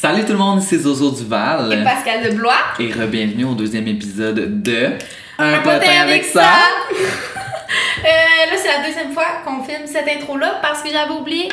[0.00, 1.70] Salut tout le monde, c'est Zozo Duval.
[1.74, 2.54] Et Pascal de Blois.
[2.78, 4.92] Et re-bienvenue au deuxième épisode de
[5.38, 6.48] Un, Un potin avec ça.
[8.02, 11.48] Euh, là, c'est la deuxième fois qu'on filme cette intro-là parce que j'avais oublié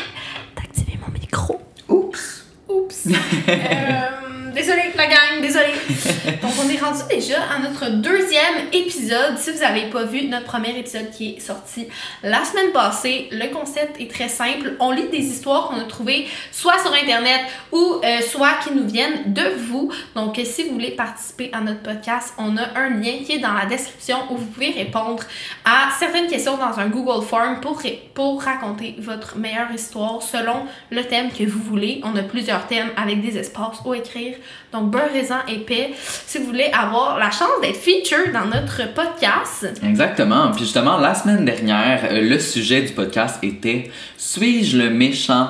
[0.56, 1.62] d'activer mon micro.
[1.90, 2.46] Oups.
[2.70, 3.08] Oups.
[3.50, 4.27] Euh,
[4.58, 5.74] désolée, la gang, désolée.
[6.42, 9.38] Donc, on est rendu déjà à notre deuxième épisode.
[9.38, 11.88] Si vous n'avez pas vu notre premier épisode qui est sorti
[12.24, 14.74] la semaine passée, le concept est très simple.
[14.80, 18.88] On lit des histoires qu'on a trouvées soit sur Internet ou euh, soit qui nous
[18.88, 19.92] viennent de vous.
[20.16, 23.40] Donc, euh, si vous voulez participer à notre podcast, on a un lien qui est
[23.40, 25.24] dans la description où vous pouvez répondre
[25.66, 27.80] à certaines questions dans un Google Form pour,
[28.16, 32.02] pour raconter votre meilleure histoire selon le thème que vous voulez.
[32.04, 34.36] On a plusieurs thèmes avec des espaces où écrire.
[34.74, 35.92] Donc, beurre, raisin, épais.
[36.26, 40.52] Si vous voulez avoir la chance d'être featured dans notre podcast, Exactement.
[40.52, 45.50] Puis justement, la semaine dernière, euh, le sujet du podcast était Suis-je le méchant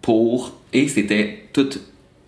[0.00, 0.52] pour?
[0.72, 1.78] Et c'était toute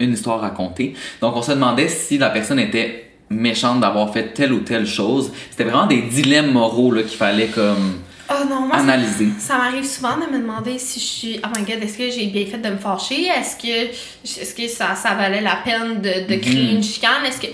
[0.00, 0.94] une histoire racontée.
[1.20, 5.32] Donc on se demandait si la personne était méchante d'avoir fait telle ou telle chose.
[5.50, 8.00] C'était vraiment des dilemmes moraux qu'il fallait comme
[8.42, 9.28] oh non, moi, ça- analyser.
[9.38, 11.40] Ça m'arrive souvent de me demander si je suis.
[11.44, 13.26] Oh my god, est-ce que j'ai bien fait de me fâcher?
[13.26, 13.90] Est-ce que,
[14.40, 16.76] est-ce que ça, ça valait la peine de, de créer Mhm.
[16.76, 17.24] une chicane?
[17.26, 17.46] Est-ce que.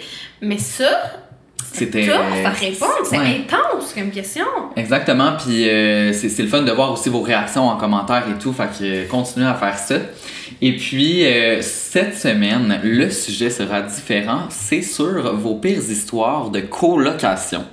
[0.43, 0.89] Mais ça,
[1.73, 2.93] C'était à répondre.
[3.05, 3.45] C'est Ouais.
[3.47, 4.45] intense comme question.
[4.77, 8.39] Exactement, puis euh, c'est c'est le fun de voir aussi vos réactions en commentaire et
[8.43, 9.95] tout, fait que euh, continuez à faire ça.
[10.61, 16.61] Et puis, euh, cette semaine, le sujet sera différent, c'est sur vos pires histoires de
[16.61, 17.65] colocation.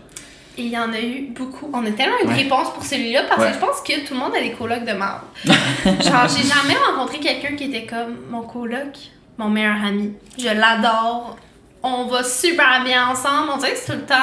[0.59, 1.69] Et il y en a eu beaucoup.
[1.71, 2.35] On a tellement une Ouais.
[2.35, 3.47] réponse pour celui-là parce Ouais.
[3.49, 5.21] que je pense que tout le monde a des colocs de marde.
[5.45, 8.97] Genre, j'ai jamais rencontré quelqu'un qui était comme mon coloc,
[9.37, 10.13] mon meilleur ami.
[10.37, 11.37] Je l'adore.
[11.83, 13.51] On va super bien ensemble.
[13.53, 14.15] On dirait que c'est tout le temps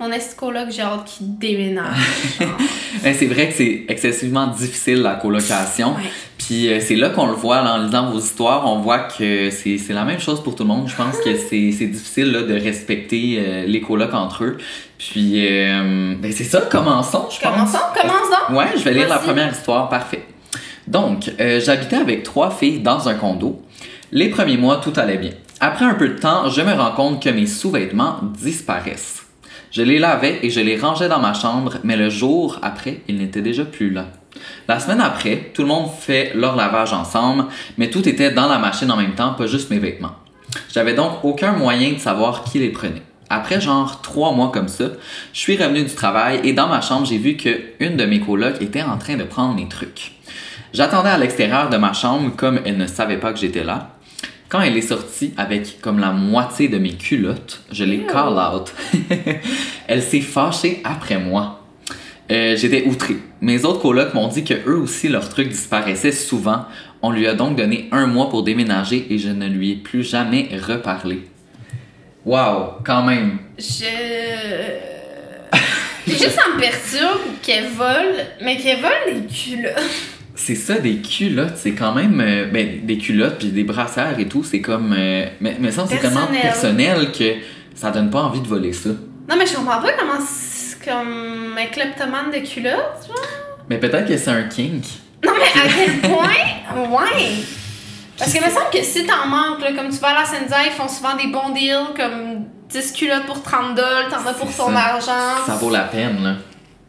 [0.00, 1.96] mon ex coloc, j'ai hâte qu'il déménage.
[3.02, 6.10] c'est vrai que c'est excessivement difficile la colocation, Ouais.
[6.38, 9.50] puis euh, c'est là qu'on le voit là, en lisant vos histoires, on voit que
[9.50, 10.88] c'est la même chose pour tout le monde.
[10.88, 14.58] Je pense que c'est c'est difficile là, de respecter euh, les colocs entre eux.
[15.10, 17.52] Puis, euh, ben, c'est ça, commençons, je pense.
[17.52, 18.54] Commençons, commençons.
[18.56, 20.24] Ouais, je vais lire la première histoire, parfait.
[20.86, 23.62] Donc, euh, j'habitais avec trois filles dans un condo.
[24.12, 25.32] Les premiers mois, tout allait bien.
[25.60, 29.26] Après un peu de temps, je me rends compte que mes sous-vêtements disparaissent.
[29.72, 33.16] Je les lavais et je les rangeais dans ma chambre, mais le jour après, ils
[33.16, 34.06] n'étaient déjà plus là.
[34.68, 37.46] La semaine après, tout le monde fait leur lavage ensemble,
[37.76, 40.14] mais tout était dans la machine en même temps, pas juste mes vêtements.
[40.72, 43.02] J'avais donc aucun moyen de savoir qui les prenait.
[43.34, 44.84] Après genre trois mois comme ça,
[45.32, 47.48] je suis revenu du travail et dans ma chambre, j'ai vu que
[47.80, 50.12] une de mes colocs était en train de prendre mes trucs.
[50.74, 53.96] J'attendais à l'extérieur de ma chambre comme elle ne savait pas que j'étais là.
[54.50, 58.74] Quand elle est sortie avec comme la moitié de mes culottes, je l'ai call out.
[59.88, 61.64] elle s'est fâchée après moi.
[62.30, 63.16] Euh, J'étais outré.
[63.40, 66.66] Mes autres colocs m'ont dit que eux aussi leurs trucs disparaissaient souvent.
[67.00, 70.02] On lui a donc donné un mois pour déménager et je ne lui ai plus
[70.02, 71.31] jamais reparlé.
[72.24, 73.38] Wow, quand même.
[73.58, 73.84] Je.
[76.06, 79.90] Juste ça me perturbe qu'elle vole, mais qu'elle vole les culottes.
[80.34, 82.20] C'est ça, des culottes, c'est quand même.
[82.20, 84.92] euh, ben, des culottes puis des brassières et tout, c'est comme.
[84.96, 87.12] euh, mais, mais ça, c'est tellement Personnel.
[87.12, 87.34] que
[87.74, 88.90] ça donne pas envie de voler ça.
[89.28, 93.16] Non, mais je comprends pas comment c'est comme un kleptomane de culottes, genre.
[93.70, 94.84] Mais peut-être que c'est un kink.
[95.24, 96.90] Non, mais à quel point?
[96.90, 97.28] Ouais!
[98.18, 100.24] Parce que il me semble que si t'en manques, là, comme tu vas à la
[100.24, 104.34] Senza, ils font souvent des bons deals, comme 10 culottes pour 30 dollars, t'en as
[104.34, 104.78] pour ton ça.
[104.78, 105.44] argent.
[105.46, 106.34] Ça vaut la peine, là.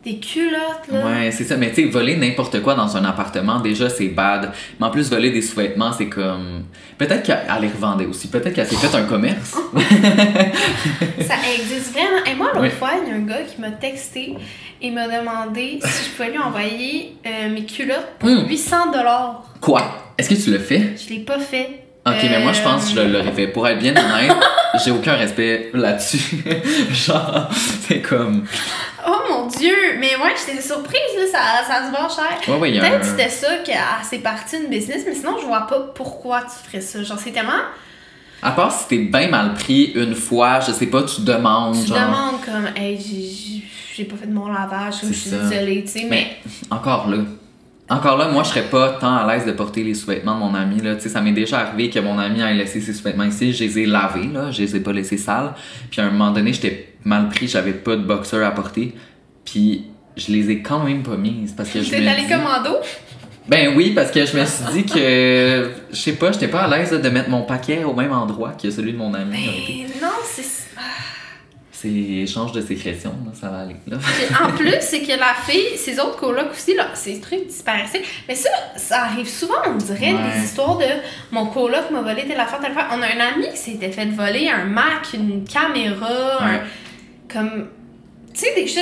[0.04, 1.00] Des culottes, là.
[1.06, 1.56] Ouais, c'est ça.
[1.56, 4.52] Mais tu sais, voler n'importe quoi dans un appartement, déjà, c'est bad.
[4.78, 6.66] Mais en plus, voler des sous-vêtements, c'est comme.
[6.98, 8.28] Peut-être qu'elle les revendait aussi.
[8.28, 9.56] Peut-être qu'elle s'est fait un commerce.
[11.26, 12.24] Ça existe vraiment.
[12.30, 12.70] Et moi, l'autre Oui.
[12.70, 14.36] fois, il y a un gars qui m'a texté
[14.82, 18.46] et m'a demandé si je pouvais lui envoyer euh, mes culottes pour Hmm.
[18.48, 19.44] 800 dollars.
[19.62, 20.03] Quoi?
[20.18, 20.96] Est-ce que tu le fais?
[20.98, 21.84] Je l'ai pas fait.
[22.06, 23.48] Ok, mais moi, je pense que je l'aurais fait.
[23.48, 24.36] Pour être bien honnête,
[24.84, 26.44] j'ai aucun respect là-dessus.
[26.92, 27.50] Genre,
[27.88, 28.46] c'est comme.
[29.08, 29.74] Oh mon dieu!
[30.00, 32.38] Mais ouais, j'étais surprise, là, ça, ça se vend cher.
[32.50, 32.82] Ouais, ouais, un.
[32.82, 35.80] Peut-être que c'était ça que ah, c'est parti une business, mais sinon je vois pas
[35.96, 37.02] pourquoi tu ferais ça.
[37.04, 37.52] Genre, c'est tellement.
[38.42, 41.82] À part si t'es bien mal pris une fois, je sais pas, tu demandes.
[41.82, 42.00] Tu genre.
[42.00, 43.00] demandes comme, hey,
[43.96, 46.38] j'ai- pas fait de mon lavage, je suis désolée, tu sais, mais.
[46.70, 47.20] Encore là.
[47.94, 50.56] Encore là, moi, je serais pas tant à l'aise de porter les sous-vêtements de mon
[50.56, 50.82] ami.
[50.82, 50.96] Là.
[50.96, 53.54] Tu sais, ça m'est déjà arrivé que mon ami ait laissé ses sous-vêtements ici.
[53.54, 54.50] Je les ai lavés, là.
[54.52, 55.54] Je les ai pas laissés sales.
[55.92, 57.48] Puis à un moment donné, j'étais mal pris.
[57.48, 58.96] J'avais pas de boxer à porter.
[59.46, 59.86] Puis
[60.18, 62.78] je les ai quand même pas mises parce que je T'es me allé commando?
[63.48, 65.70] Ben oui, parce que je me suis dit que...
[65.92, 68.72] Je sais pas, j'étais pas à l'aise de mettre mon paquet au même endroit que
[68.72, 69.36] celui de mon ami.
[69.36, 69.86] en été.
[69.94, 70.64] Mais non, c'est.
[71.84, 73.76] C'est échange de sécrétion, là, ça va aller.
[73.88, 73.98] Là.
[74.42, 78.04] En plus, c'est que la fille, ses autres colocs aussi, là, ces trucs disparaissaient.
[78.26, 78.48] Mais ça,
[78.78, 80.20] ça arrive souvent, on dirait, Ouais.
[80.40, 80.86] des histoires de
[81.32, 82.88] mon coloc m'a volé telle affaire, telle affaire.
[82.94, 86.62] On a un ami qui s'était fait voler un Mac, une caméra, un-
[87.32, 87.68] comme.
[88.34, 88.82] Tu sais, déjà,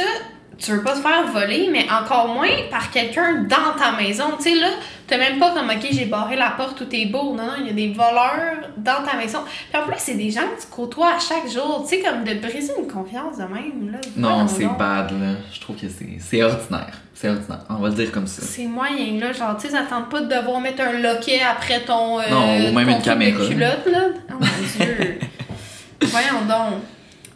[0.60, 4.26] tu veux pas te faire voler, mais encore moins par quelqu'un dans ta maison.
[4.38, 4.70] Tu sais, là,
[5.12, 7.34] t'as même pas comme, ok, j'ai barré la porte, tout est beau.
[7.36, 9.40] Non, non, il y a des voleurs dans ta maison.
[9.72, 11.86] Puis en plus, c'est des gens que tu côtoies à chaque jour.
[11.88, 14.00] Tu sais, comme de briser une confiance de même, là.
[14.16, 15.34] Non, c'est bad, là.
[15.54, 16.94] Je trouve que c'est ordinaire.
[17.14, 17.60] C'est ordinaire.
[17.70, 18.42] On va le dire comme ça.
[18.42, 19.34] C'est moyen, là.
[19.34, 19.76] Genre, tu sais,
[20.10, 22.20] pas de devoir mettre un loquet après ton.
[22.20, 23.46] euh, Non, ou même ton une caméra.
[23.46, 24.04] Culotte, là.
[24.30, 25.20] Oh mon dieu.
[26.04, 26.80] Voyons donc.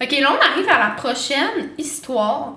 [0.02, 2.56] Ok, là, on arrive à la prochaine histoire.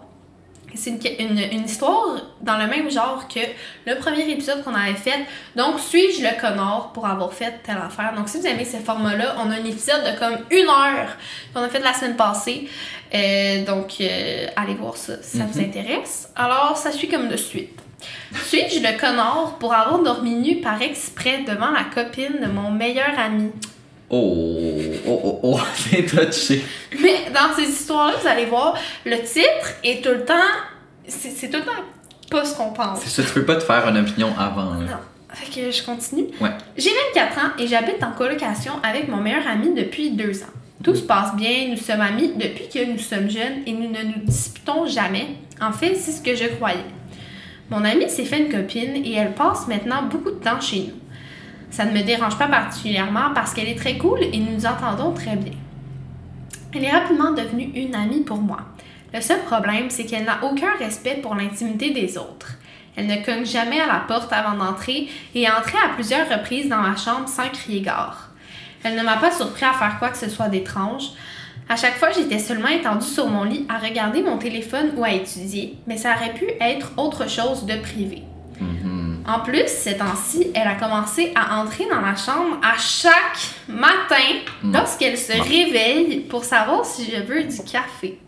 [0.75, 3.41] C'est une, une, une histoire dans le même genre que
[3.87, 5.25] le premier épisode qu'on avait fait.
[5.56, 8.12] Donc, suis-je le connard pour avoir fait telle affaire?
[8.17, 11.09] Donc, si vous aimez ce format-là, on a un épisode de comme une heure
[11.55, 12.69] qu'on a fait la semaine passée.
[13.15, 15.67] Euh, donc, euh, allez voir ça si ça vous Mhm.
[15.69, 16.29] intéresse.
[16.37, 17.79] Alors, ça suit comme de suite.
[18.47, 23.19] Suis-je le connard pour avoir dormi nu par exprès devant la copine de mon meilleur
[23.19, 23.50] ami?
[24.11, 24.37] Oh,
[25.07, 26.65] oh, oh, oh, c'est touché.
[27.01, 28.75] Mais dans ces histoires-là, vous allez voir,
[29.05, 30.35] le titre est tout le temps.
[31.07, 31.85] C'est tout le temps
[32.31, 33.01] pas ce qu'on pense.
[33.01, 34.81] C'est ça, tu peux pas te faire une opinion avant, là.
[34.81, 34.97] Non.
[35.33, 36.27] Fait que je continue.
[36.41, 36.51] Ouais.
[36.77, 40.53] J'ai 24 ans et j'habite en colocation avec mon meilleur ami depuis deux ans.
[40.83, 44.03] Tout se passe bien, nous sommes amis depuis que nous sommes jeunes et nous ne
[44.03, 45.27] nous disputons jamais.
[45.61, 46.85] En fait, c'est ce que je croyais.
[47.71, 51.08] Mon ami s'est fait une copine et elle passe maintenant beaucoup de temps chez nous.
[51.70, 55.12] Ça ne me dérange pas particulièrement parce qu'elle est très cool et nous nous entendons
[55.12, 55.53] très bien.
[56.75, 58.61] Elle est rapidement devenue une amie pour moi.
[59.12, 62.59] Le seul problème, c'est qu'elle n'a aucun respect pour l'intimité des autres.
[62.97, 66.69] Elle ne cogne jamais à la porte avant d'entrer et est entrée à plusieurs reprises
[66.69, 68.31] dans ma chambre sans crier gare.
[68.82, 71.11] Elle ne m'a pas surpris à faire quoi que ce soit d'étrange.
[71.69, 75.12] À chaque fois, j'étais seulement étendue sur mon lit à regarder mon téléphone ou à
[75.12, 78.23] étudier, mais ça aurait pu être autre chose de privé.
[78.61, 78.88] Mhm.
[79.29, 83.39] En plus, ces temps-ci, elle a commencé à entrer dans la chambre à chaque
[83.69, 84.25] matin
[84.65, 88.19] lorsqu'elle se réveille pour savoir si je veux du café.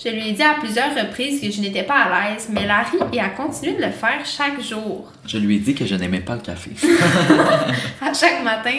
[0.00, 2.98] Je lui ai dit à plusieurs reprises que je n'étais pas à l'aise, mais ri
[3.12, 5.10] et a continué de le faire chaque jour.
[5.26, 6.70] Je lui ai dit que je n'aimais pas le café.
[8.00, 8.78] À chaque matin,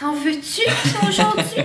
[0.00, 0.62] t'en veux-tu
[1.08, 1.62] aujourd'hui?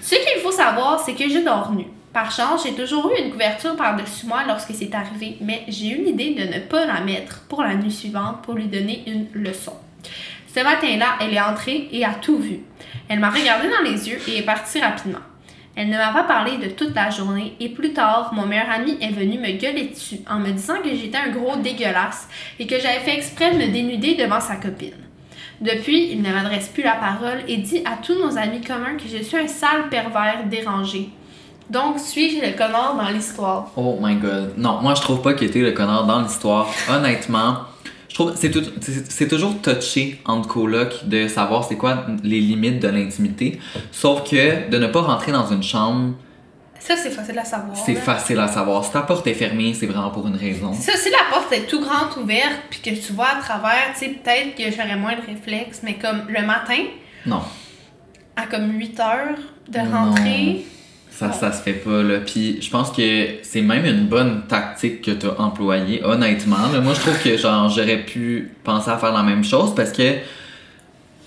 [0.00, 1.84] Ce qu'il faut savoir, c'est que je dors nue.
[2.12, 6.04] Par chance, j'ai toujours eu une couverture par-dessus moi lorsque c'est arrivé, mais j'ai eu
[6.04, 9.74] l'idée de ne pas la mettre pour la nuit suivante pour lui donner une leçon.
[10.52, 12.60] Ce matin-là, elle est entrée et a tout vu.
[13.08, 15.20] Elle m'a regardé dans les yeux et est partie rapidement.
[15.76, 18.98] Elle ne m'a pas parlé de toute la journée et plus tard, mon meilleur ami
[19.00, 22.28] est venu me gueuler dessus en me disant que j'étais un gros dégueulasse
[22.58, 24.96] et que j'avais fait exprès de me dénuder devant sa copine.
[25.60, 29.08] Depuis, il ne m'adresse plus la parole et dit à tous nos amis communs que
[29.08, 31.10] je suis un sale pervers dérangé.
[31.70, 33.70] Donc, suis-je le connard dans l'histoire?
[33.76, 34.54] Oh my god.
[34.58, 36.68] Non, moi je trouve pas qu'il était le connard dans l'histoire.
[36.90, 37.58] Honnêtement,
[38.08, 38.64] je trouve c'est tout-
[39.08, 43.60] c'est toujours touché entre colocs de savoir c'est quoi les limites de l'intimité.
[43.92, 46.14] Sauf que de ne pas rentrer dans une chambre,
[46.80, 47.76] Ça, c'est facile à savoir.
[47.76, 48.84] c'est facile à savoir.
[48.84, 50.72] Si ta porte est fermée, c'est vraiment pour une raison.
[50.72, 54.06] Ça, si la porte est tout grande ouverte puis que tu vois à travers, tu
[54.06, 56.82] sais, peut-être que j'aurais moins de réflexes, mais comme le matin,
[57.26, 57.42] Non,
[58.34, 59.36] à comme 8 heures
[59.68, 60.14] de Non.
[61.20, 62.20] Ça, ça se fait pas là.
[62.20, 66.56] Puis je pense que c'est même une bonne tactique que t'as employée, honnêtement.
[66.72, 69.92] Mais moi je trouve que genre j'aurais pu penser à faire la même chose parce
[69.92, 70.14] que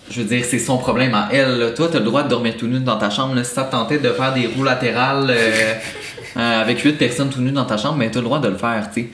[0.09, 1.59] je veux dire, c'est son problème à elle.
[1.59, 1.71] là.
[1.71, 3.35] Toi, t'as le droit de dormir tout nu dans ta chambre.
[3.35, 3.43] Là.
[3.43, 5.73] Si ça te tentait de faire des roues latérales euh,
[6.37, 8.57] euh, avec huit personnes tout nues dans ta chambre, mais t'as le droit de le
[8.57, 9.09] faire, tu sais.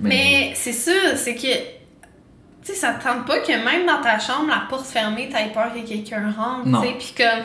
[0.00, 1.42] Mais c'est ça, c'est que.
[1.42, 5.52] Tu sais, ça te tente pas que même dans ta chambre, la porte fermée, t'aies
[5.52, 6.94] peur que quelqu'un rentre, tu sais.
[6.98, 7.44] Puis comme.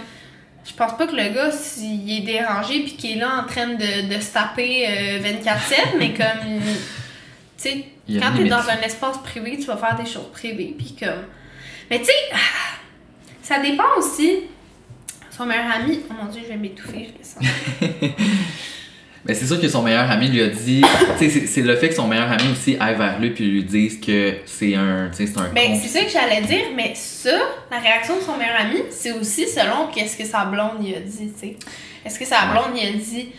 [0.66, 3.68] Je pense pas que le gars, s'il est dérangé puis qu'il est là en train
[3.68, 6.62] de, de se taper euh, 24-7, mais comme.
[7.58, 7.86] Tu sais,
[8.20, 10.76] quand t'es dans un espace privé, tu vas faire des choses privées.
[10.78, 11.26] Puis comme.
[11.90, 12.12] Mais tu sais,
[13.42, 14.42] ça dépend aussi.
[15.32, 16.02] Son meilleur ami.
[16.10, 17.44] Oh mon dieu, je vais m'étouffer, je le sens.
[19.26, 20.82] Mais c'est sûr que son meilleur ami lui a dit.
[21.20, 24.36] c'est- le fait que son meilleur ami aussi aille vers lui puis lui dise que
[24.46, 25.10] c'est un.
[25.12, 25.50] C'est un.
[25.54, 27.38] Ben, c'est ça que j'allais dire, mais ça,
[27.70, 31.00] la réaction de son meilleur ami, c'est aussi selon qu'est-ce que sa blonde lui a
[31.00, 31.56] dit, tu sais.
[32.06, 33.30] Est-ce que sa blonde lui a dit,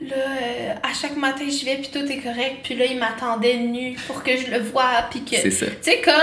[0.00, 3.56] là, euh, à chaque matin, je vais, puis tout est correct, puis là, il m'attendait
[3.58, 5.36] nu pour que je le voie, puis que.
[5.36, 5.66] C'est ça.
[5.66, 6.14] Tu sais, comme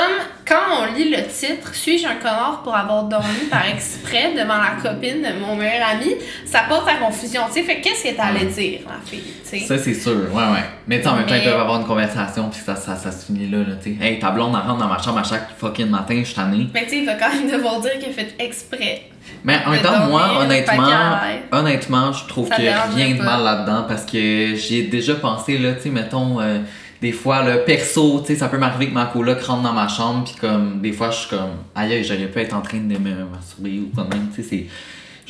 [0.47, 4.81] quand on lit le titre, Suis-je un connard pour avoir dormi par exprès devant la
[4.81, 7.63] copine de mon meilleur ami, ça porte à confusion, tu sais.
[7.63, 9.65] Fait qu'est-ce que t'allais dire, la fille, tu sais?
[9.65, 10.63] Ça, c'est sûr, ouais, ouais.
[10.87, 13.11] Mais tu sais, en même temps, ils peuvent avoir une conversation, puis ça, ça, ça
[13.11, 14.05] se finit là, là, tu sais.
[14.05, 16.67] Hey, ta blonde, elle rentre dans ma chambre à chaque fucking matin, je suis tanné.
[16.73, 19.03] Mais tu sais, il va quand même devoir dire qu'il a fait exprès.
[19.43, 20.89] Mais en même temps, moi, honnêtement,
[21.51, 25.15] honnêtement, je trouve qu'il n'y a rien de mal là-dedans parce que j'y ai déjà
[25.15, 26.59] pensé, là, tu sais, mettons, euh,
[27.01, 29.87] des fois, le perso, tu sais, ça peut m'arriver que ma coloc rentre dans ma
[29.87, 32.79] chambre, puis comme, des fois, je suis comme, aïe, aïe, j'aurais pu être en train
[32.79, 34.65] de me masturber ou quand même, tu sais, c'est.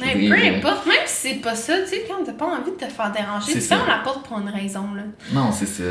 [0.02, 2.72] Mais peu euh, importe, même si c'est pas ça, tu sais, quand t'as pas envie
[2.72, 5.04] de te faire déranger, tu fermes la porte pour une raison, là.
[5.34, 5.84] Non, c'est ça.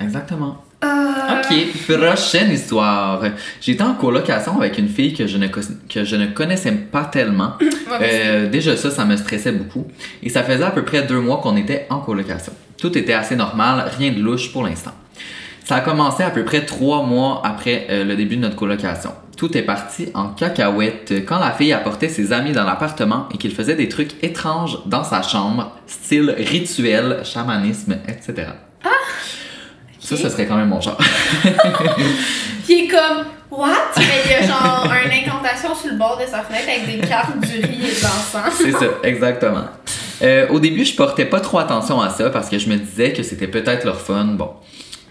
[0.00, 0.64] Exactement.
[0.84, 1.54] Euh, Ok,
[1.86, 3.22] prochaine histoire.
[3.60, 7.54] J'étais en colocation avec une fille que je ne, que je ne connaissais pas tellement.
[8.02, 9.86] Euh, déjà ça, ça me stressait beaucoup.
[10.20, 12.52] Et ça faisait à peu près deux mois qu'on était en colocation.
[12.76, 14.90] Tout était assez normal, rien de louche pour l'instant.
[15.64, 19.12] Ça a commencé à peu près trois mois après euh, le début de notre colocation.
[19.36, 23.54] Tout est parti en cacahuète quand la fille apportait ses amis dans l'appartement et qu'il
[23.54, 28.48] faisait des trucs étranges dans sa chambre, style rituel, chamanisme, etc.
[30.04, 30.98] Ça, ce serait quand même mon genre.
[32.66, 33.72] Qui est comme, what?
[33.96, 37.06] Mais il y a genre une incantation sur le bord de sa fenêtre avec des
[37.06, 38.54] cartes du riz et de l'encens.
[38.58, 39.64] C'est ça, exactement.
[40.20, 43.14] Euh, au début, je portais pas trop attention à ça parce que je me disais
[43.14, 44.26] que c'était peut-être leur fun.
[44.26, 44.50] Bon.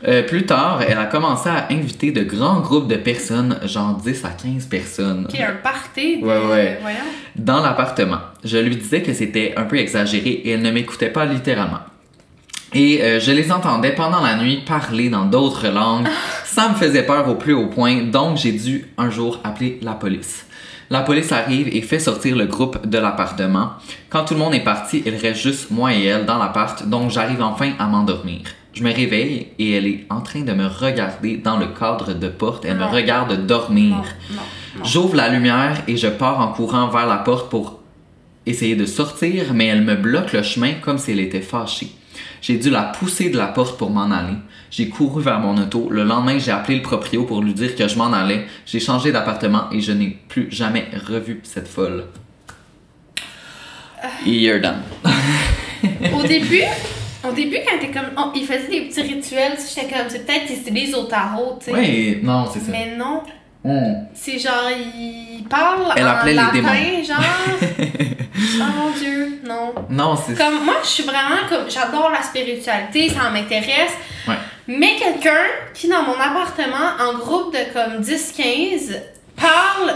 [0.07, 4.25] Euh, plus tard, elle a commencé à inviter de grands groupes de personnes, genre 10
[4.25, 6.25] à 15 personnes, Qui est un party de...
[6.25, 6.77] Ouais, ouais.
[6.81, 6.97] Voyons.
[7.35, 8.19] dans l'appartement.
[8.43, 11.79] Je lui disais que c'était un peu exagéré et elle ne m'écoutait pas littéralement.
[12.75, 16.07] Et euh, je les entendais pendant la nuit parler dans d'autres langues.
[16.45, 19.93] Ça me faisait peur au plus haut point, donc j'ai dû un jour appeler la
[19.93, 20.45] police.
[20.89, 23.71] La police arrive et fait sortir le groupe de l'appartement.
[24.09, 27.09] Quand tout le monde est parti, il reste juste moi et elle dans l'appart, donc
[27.11, 28.41] j'arrive enfin à m'endormir.
[28.73, 32.27] Je me réveille et elle est en train de me regarder dans le cadre de
[32.27, 32.65] porte.
[32.65, 32.87] Elle Non.
[32.89, 33.97] me regarde dormir.
[34.83, 37.79] J'ouvre la lumière et je pars en courant vers la porte pour
[38.47, 41.91] essayer de sortir, mais elle me bloque le chemin comme si elle était fâchée.
[42.41, 44.35] J'ai dû la pousser de la porte pour m'en aller.
[44.71, 45.87] J'ai couru vers mon auto.
[45.89, 48.45] Le lendemain, j'ai appelé le proprio pour lui dire que je m'en allais.
[48.65, 52.05] J'ai changé d'appartement et je n'ai plus jamais revu cette folle.
[54.25, 54.81] You're done.
[56.13, 56.63] Au début,
[57.27, 58.11] au début, quand t'es comme...
[58.17, 61.65] oh, il faisait des petits rituels, j'étais comme, c'est peut-être qu'il utilise au tarot, tu
[61.65, 61.73] sais.
[61.73, 62.71] Oui, non, c'est ça.
[62.71, 63.21] Mais non,
[63.63, 64.07] Hmm.
[64.13, 67.03] c'est genre, il parle Elle en appelait les latin, démons.
[67.03, 67.17] genre...
[68.59, 69.73] oh mon Dieu, non.
[69.89, 73.93] Non, c'est Comme moi, je suis vraiment comme j'adore la spiritualité, ça m'intéresse.
[74.27, 74.35] Ouais.
[74.67, 78.99] Mais quelqu'un qui dans mon appartement en groupe de comme 10-15
[79.35, 79.95] parle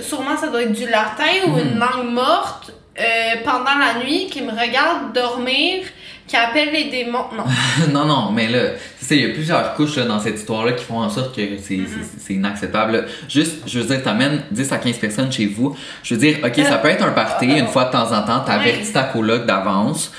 [0.00, 4.42] sûrement ça doit être du latin ou une langue morte euh, pendant la nuit qui
[4.42, 5.84] me regarde dormir,
[6.26, 7.26] qui appelle les démons.
[7.36, 7.44] Non.
[7.92, 8.70] non, non, mais là,
[9.06, 11.42] sais, il y a plusieurs couches là, dans cette histoire-là qui font en sorte que
[11.62, 11.80] c'est
[12.18, 12.92] c'est inacceptable.
[12.92, 13.00] là.
[13.28, 15.76] Juste, je veux dire, t'amènes 10 à 15 personnes chez vous.
[16.02, 18.40] Je veux dire, ok, ça peut être un party une fois de temps en temps,
[18.40, 18.92] t'avertis Ouais.
[18.92, 20.12] ta coloc d'avance.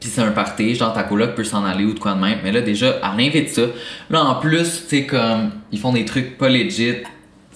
[0.00, 2.38] Puis c'est un party, genre ta coloc peut s'en aller ou de quoi de même.
[2.42, 3.62] Mais là, déjà, elle invite ça.
[4.08, 6.94] Là, en plus, tu sais, comme, ils font des trucs pas legit.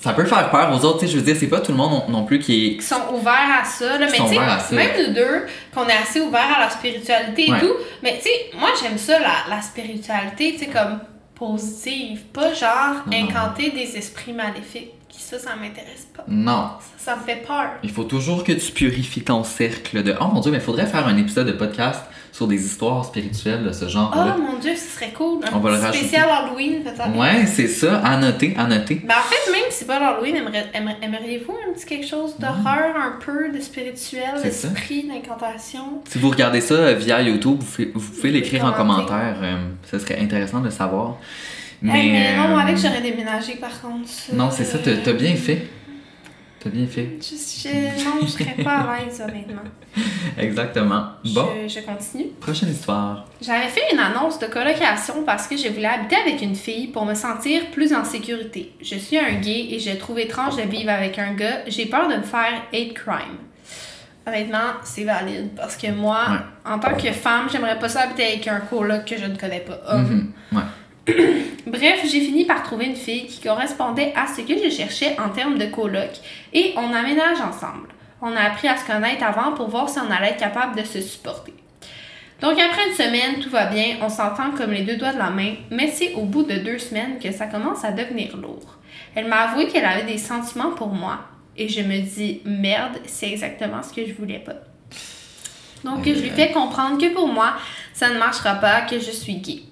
[0.04, 1.78] Ça peut faire peur aux autres, tu sais, je veux dire, c'est pas tout le
[1.78, 2.76] monde non, non plus qui est...
[2.76, 3.98] qui sont ouverts à ça.
[3.98, 7.52] Là, mais tu sais, même nous deux, qu'on est assez ouverts à la spiritualité et
[7.52, 7.60] Ouais.
[7.60, 7.72] tout.
[8.02, 11.00] Mais tu sais, moi j'aime ça, la, la spiritualité, tu sais, comme
[11.34, 12.20] positive.
[12.32, 13.28] Pas genre Non, non.
[13.28, 14.90] incanter des esprits maléfiques.
[15.16, 16.24] Ça, ça m'intéresse pas.
[16.28, 17.70] Non, Ça, ça me fait peur.
[17.82, 20.14] Il faut toujours que tu purifies ton cercle de.
[20.20, 22.00] Oh mon dieu, mais il faudrait faire un épisode de podcast
[22.34, 24.36] sur des histoires spirituelles de ce Oh genre-là.
[24.36, 25.38] mon dieu, ce serait cool.
[25.44, 27.16] Un On va le spécial Halloween, peut-être.
[27.16, 27.98] ouais, c'est ça.
[28.00, 29.02] À noter, à noter.
[29.06, 30.42] Ben, en fait, même si c'est pas l'Halloween,
[31.00, 36.02] aimeriez-vous un petit quelque chose d'horreur, un peu de spirituel, d'esprit, d'incantation?
[36.08, 39.36] Si vous regardez ça euh, via YouTube, vous pouvez, vous pouvez l'écrire en commentaire.
[39.40, 39.54] euh,
[39.88, 41.18] ce serait intéressant de savoir.
[41.82, 42.10] Mais, Mais.
[42.12, 44.08] mais non, moi, euh, avec, j'aurais déménagé par contre.
[44.32, 45.68] Non, c'est ça, t'as bien fait.
[46.64, 47.18] T'as bien fait.
[47.20, 49.60] Je, je- non, je serais pas à l'aise, honnêtement.
[50.38, 51.08] Exactement.
[51.34, 52.30] Bon, Je, je continue.
[52.40, 53.26] prochaine histoire.
[53.42, 57.04] J'avais fait une annonce de colocation parce que je voulais habiter avec une fille pour
[57.04, 58.72] me sentir plus en sécurité.
[58.80, 61.60] Je suis un gay et je trouve étrange de vivre avec un gars.
[61.66, 63.36] J'ai peur de me faire hate crime.
[64.26, 66.24] Honnêtement, c'est valide parce que moi,
[66.64, 69.60] en tant que femme, j'aimerais pas ça habiter avec un coloc que je ne connais
[69.60, 69.78] pas.
[69.86, 70.02] homme.
[70.50, 70.64] Mhm, Ouais.
[71.66, 75.28] Bref, j'ai fini par trouver une fille qui correspondait à ce que je cherchais en
[75.28, 76.10] termes de coloc
[76.52, 77.88] et on aménage ensemble.
[78.22, 80.84] On a appris à se connaître avant pour voir si on allait être capable de
[80.84, 81.52] se supporter.
[82.40, 85.30] Donc après une semaine, tout va bien, on s'entend comme les deux doigts de la
[85.30, 88.78] main, mais c'est au bout de deux semaines que ça commence à devenir lourd.
[89.14, 91.20] Elle m'a avoué qu'elle avait des sentiments pour moi
[91.56, 94.56] et je me dis merde, c'est exactement ce que je voulais pas.
[95.84, 97.54] Donc je lui fais comprendre que pour moi,
[97.92, 99.62] ça ne marchera pas, que je suis gay.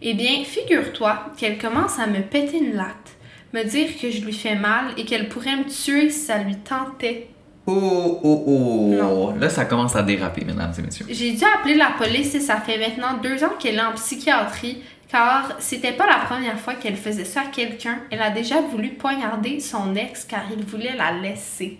[0.00, 3.16] Eh bien, figure-toi qu'elle commence à me péter une latte,
[3.52, 6.56] me dire que je lui fais mal et qu'elle pourrait me tuer si ça lui
[6.56, 7.28] tentait.
[7.66, 8.94] Oh, oh, oh.
[8.94, 9.36] Non.
[9.36, 11.06] Là, ça commence à déraper, mesdames et messieurs.
[11.10, 14.82] J'ai dû appeler la police et ça fait maintenant deux ans qu'elle est en psychiatrie
[15.10, 17.98] car c'était pas la première fois qu'elle faisait ça à quelqu'un.
[18.10, 21.78] Elle a déjà voulu poignarder son ex car il voulait la laisser.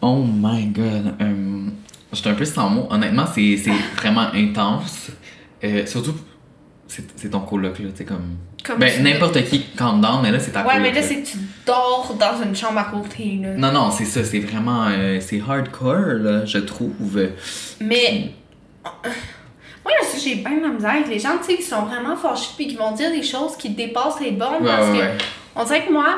[0.00, 1.14] Oh my god.
[1.20, 1.68] Euh,
[2.12, 2.86] J'étais un peu sans mots.
[2.90, 3.56] Honnêtement, c'est
[3.96, 5.10] vraiment intense.
[5.64, 6.14] Euh, surtout,
[6.88, 7.88] c'est ton coloc, là.
[7.94, 8.36] C'est comme.
[8.64, 10.82] Comme Ben, tu- n'importe qui calm down, mais là, c'est ta Ouais, coloc.
[10.82, 13.54] mais là, c'est que tu dors dans une chambre à côté, là.
[13.54, 14.22] Non, non, c'est ça.
[14.24, 14.86] C'est vraiment.
[14.88, 17.28] euh, c'est hardcore, là, je trouve.
[17.80, 18.32] Mais.
[19.84, 22.14] Moi, là, j'ai bien de la misère avec les gens, tu sais, qui sont vraiment
[22.14, 25.02] fâchés puis qui vont dire des choses qui dépassent les bornes Ouais, parce ouais, que.
[25.02, 25.18] ouais.
[25.56, 26.16] On dirait que moi,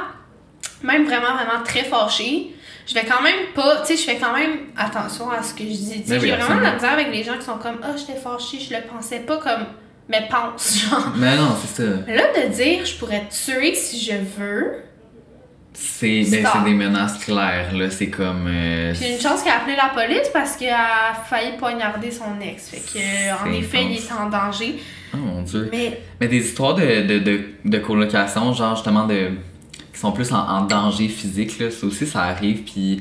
[0.82, 2.54] même vraiment, vraiment très fâchée,
[2.87, 5.65] je vais quand même pas, tu sais, je fais quand même attention à ce que
[5.65, 6.05] je dis.
[6.07, 6.75] Ben oui, j'ai vraiment de la absolument.
[6.75, 9.67] misère avec les gens qui sont comme, ah, j'étais fâchée, je le pensais pas comme,
[10.09, 11.12] mais pense, genre.
[11.17, 11.91] Mais non, c'est ça.
[12.07, 14.83] Là, de dire, je pourrais te tuer si je veux,
[15.75, 17.89] C'est ben, des menaces claires, là.
[17.91, 18.47] C'est comme.
[18.49, 22.39] euh, puis une chance qu'elle a appelé la police parce qu'elle a failli poignarder son
[22.43, 22.69] ex.
[22.69, 24.79] Fait que, en C'est effet, il est en danger.
[25.15, 25.69] Oh mon dieu.
[25.73, 29.31] Mais Mais des histoires de, de, de, de colocation, genre justement de.
[30.02, 33.00] Sont plus en, en danger physique, là, ça aussi, ça arrive, puis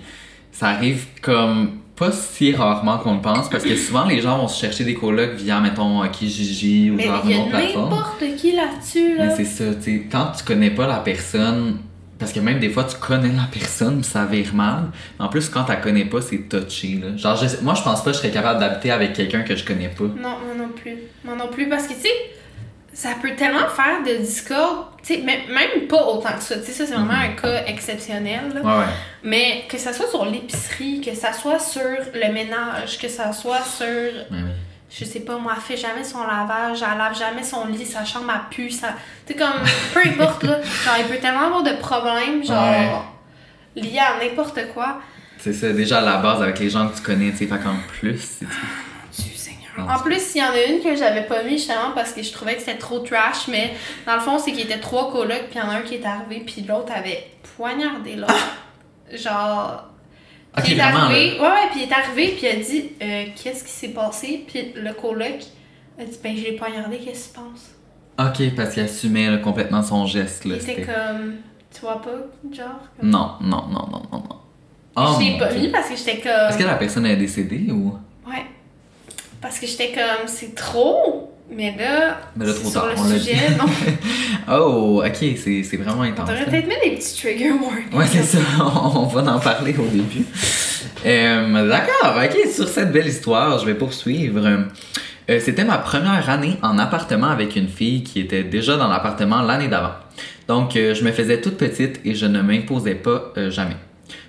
[0.51, 4.47] ça arrive comme pas si rarement qu'on le pense, parce que souvent les gens vont
[4.47, 7.41] se chercher des colocs via, mettons, euh, Kijiji ou mais genre il y une a
[7.43, 7.89] autre plateforme.
[7.91, 9.25] n'importe qui là-dessus, là.
[9.27, 11.77] Mais c'est ça, tu sais, quand tu connais pas la personne,
[12.17, 14.85] parce que même des fois tu connais la personne, pis ça vire mal.
[15.19, 17.15] En plus, quand tu la connais pas, c'est touché, là.
[17.17, 19.63] Genre, je- moi je pense pas que je serais capable d'habiter avec quelqu'un que je
[19.63, 20.03] connais pas.
[20.05, 20.95] Non, moi non plus.
[21.23, 22.09] Moi non plus, parce que, tu sais,
[22.93, 26.57] ça peut tellement faire de discorde, tu sais, même, pas autant que ça.
[26.59, 28.61] Tu sais, ça, c'est vraiment un cas exceptionnel, là.
[28.61, 28.91] Ouais, ouais.
[29.23, 31.81] Mais que ça soit sur l'épicerie, que ça soit sur
[32.13, 34.55] le ménage, que ça soit sur, Ouais, ouais.
[34.89, 38.05] je sais pas, moi, elle fait jamais son lavage, elle lave jamais son lit, sa
[38.05, 38.89] chambre a pu, ça.
[39.25, 39.47] Tu comme,
[39.93, 40.61] peu importe, là.
[40.85, 43.05] Genre, il peut tellement avoir de problèmes, genre,
[43.75, 44.99] liés à n'importe quoi.
[45.39, 47.57] C'est ça, déjà à la base avec les gens que tu connais, tu sais, fait
[47.57, 48.41] qu'en plus,
[49.77, 52.31] En plus, il y en a une que j'avais pas mis justement parce que je
[52.31, 53.73] trouvais que c'était trop trash, mais
[54.05, 55.81] dans le fond, c'est qu'il y était trois colocs, puis il y en a un
[55.81, 57.25] qui est arrivé, puis l'autre avait
[57.55, 58.33] poignardé l'autre.
[59.13, 59.87] Genre.
[60.57, 62.89] Puis il est vraiment, arrivé, ouais, ouais, puis il est arrivé, puis il a dit
[63.01, 65.39] euh, Qu'est-ce qui s'est passé Puis le coloc
[65.99, 67.71] a dit Ben, je l'ai poignardé, qu'est-ce que tu penses?
[68.19, 70.55] Ok, parce qu'il assumait là, complètement son geste, là.
[70.55, 71.35] Il était c'était- comme
[71.73, 72.09] Tu vois pas,
[72.53, 72.67] genre
[72.99, 73.09] comme...
[73.09, 74.37] Non, non, non, non, non, non.
[74.97, 75.61] Oh, je l'ai mon pas Dieu.
[75.61, 76.49] mis parce que j'étais comme.
[76.49, 77.97] Est-ce que la personne est décédée ou?
[78.27, 78.45] Ouais.
[79.41, 81.27] Parce que j'étais comme C'est trop?
[81.53, 83.55] Mais là, Mais là, trop sur tard, le on sujet, dit.
[83.57, 83.65] non.
[84.53, 86.29] Oh, ok, c'est c'est vraiment On intense.
[86.29, 86.51] devrait là.
[86.51, 87.93] peut-être mettre des petits trigger warnings.
[87.93, 90.25] Ouais, c'est ça, on va en parler au début.
[91.05, 94.41] Euh, D'accord, ok, sur cette belle histoire, je vais poursuivre.
[95.29, 99.41] Euh, C'était ma première année en appartement avec une fille qui était déjà dans l'appartement
[99.41, 99.93] l'année d'avant.
[100.47, 103.75] Donc, euh, je me faisais toute petite et je ne m'imposais pas jamais.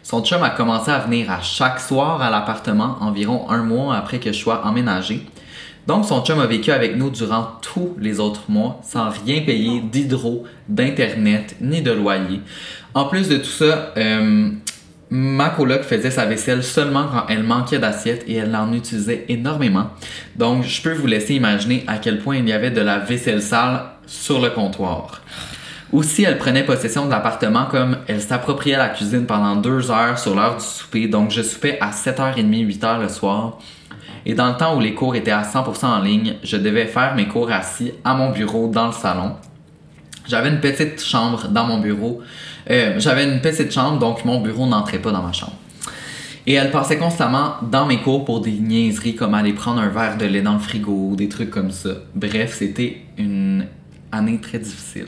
[0.03, 4.19] Son chum a commencé à venir à chaque soir à l'appartement environ un mois après
[4.19, 5.27] que je sois emménagé.
[5.87, 9.81] Donc, son chum a vécu avec nous durant tous les autres mois sans rien payer
[9.81, 12.41] d'hydro, d'internet, ni de loyer.
[12.95, 14.51] En plus de tout ça, euh,
[15.11, 19.91] ma coloc faisait sa vaisselle seulement quand elle manquait d'assiettes et elle en utilisait énormément.
[20.37, 23.43] Donc, je peux vous laisser imaginer à quel point il y avait de la vaisselle
[23.43, 25.21] sale sur le comptoir.
[25.93, 30.35] Aussi, elle prenait possession de l'appartement comme elle s'appropriait la cuisine pendant deux heures sur
[30.35, 31.07] l'heure du souper.
[31.07, 33.59] Donc, je soupais à 7h30, 8h le soir.
[34.25, 37.15] Et dans le temps où les cours étaient à 100% en ligne, je devais faire
[37.15, 39.33] mes cours assis à mon bureau dans le salon.
[40.27, 42.21] J'avais une petite chambre dans mon bureau.
[42.71, 45.57] Euh, J'avais une petite chambre, donc mon bureau n'entrait pas dans ma chambre.
[46.47, 50.17] Et elle passait constamment dans mes cours pour des niaiseries comme aller prendre un verre
[50.17, 51.91] de lait dans le frigo, des trucs comme ça.
[52.15, 53.67] Bref, c'était une
[54.11, 55.07] année très difficile.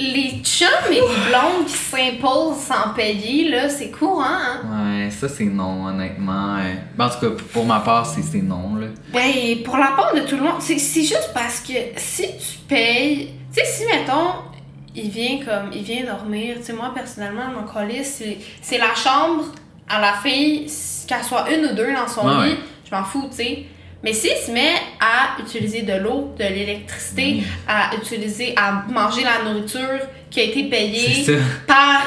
[0.00, 4.60] Les chums et les blondes qui s'imposent sans payer, là, c'est courant, hein?
[5.02, 6.56] Ouais, ça c'est non, honnêtement.
[6.58, 8.86] Euh, ben, en tout cas, pour ma part, c'est non, là.
[9.12, 13.30] Ben, pour la part de tout le monde, c'est juste parce que si tu payes,
[13.52, 14.34] tu sais, si mettons,
[14.94, 18.94] il vient comme, il vient dormir, tu sais, moi personnellement, mon colis, c'est c'est la
[18.94, 19.46] chambre
[19.88, 20.70] à la fille,
[21.08, 22.58] qu'elle soit une ou deux dans son Ouais, lit, ouais.
[22.88, 23.64] je m'en fous, tu sais.
[24.02, 29.50] Mais s'il se met à utiliser de l'eau, de l'électricité, à utiliser, à manger la
[29.50, 29.98] nourriture
[30.30, 31.26] qui a été payée
[31.66, 32.02] par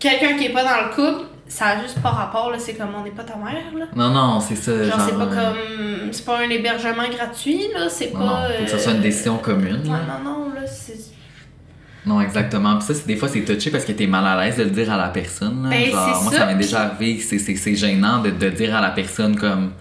[0.00, 2.94] quelqu'un qui est pas dans le couple, ça a juste pas rapport, là, c'est comme
[2.98, 3.84] on n'est pas ta mère, là.
[3.94, 4.72] Non, non, c'est ça.
[4.84, 6.12] Genre, c'est pas euh, comme.
[6.12, 7.90] C'est pas un hébergement gratuit, là.
[7.90, 8.24] C'est Non, pas.
[8.48, 9.82] non, faut que ça soit une euh, décision commune.
[9.84, 10.00] Là.
[10.24, 10.96] non, non, là, c'est.
[12.06, 12.76] Non, exactement.
[12.78, 14.70] Puis ça, c'est- des fois, c'est touché parce que t'es mal à l'aise de le
[14.70, 15.62] dire à la personne.
[15.64, 15.68] là.
[15.68, 16.38] Ben, Genre, moi, ça.
[16.38, 17.20] ça m'est déjà arrivé.
[17.20, 19.72] C'est- C'est c'est gênant de, de dire à la personne comme.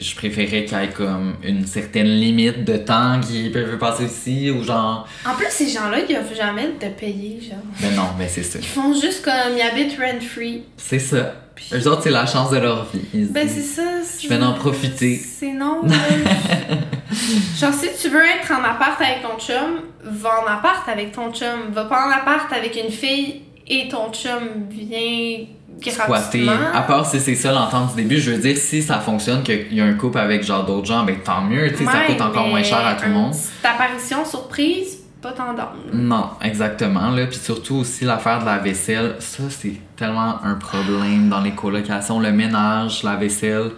[0.00, 4.50] Je préférais qu'il y ait comme une certaine limite de temps qui peut passer ici
[4.50, 5.08] ou genre.
[5.26, 7.58] En plus, ces gens-là, ils offrent jamais de payer, genre.
[7.80, 8.58] Ben non, mais c'est ça.
[8.60, 9.56] Ils font juste comme.
[9.56, 10.62] Ils habitent rent-free.
[10.76, 11.34] C'est ça.
[11.72, 13.00] Eux autres, c'est la chance de leur vie.
[13.12, 13.82] Ils Ben, c'est ça.
[14.22, 15.16] Je vais en profiter.
[15.16, 15.82] C'est non.
[17.58, 21.32] Genre, si tu veux être en appart avec ton chum, va en appart avec ton
[21.32, 21.70] chum.
[21.72, 25.46] Va pas en appart avec une fille et ton chum vient
[25.80, 26.46] squatter.
[26.74, 29.72] À part si c'est ça l'entente du début, je veux dire, si ça fonctionne, qu'il
[29.74, 32.06] y a un couple avec genre d'autres gens, ben tant mieux, tu sais, ça Ouais,
[32.06, 33.32] coûte encore moins cher à tout le monde.
[33.32, 35.68] petite apparition surprise, pas tendance.
[35.92, 37.10] Non, exactement.
[37.10, 37.26] Là.
[37.26, 42.20] Puis surtout aussi l'affaire de la vaisselle, ça c'est tellement un problème dans les colocations.
[42.20, 43.72] Le ménage, la vaisselle.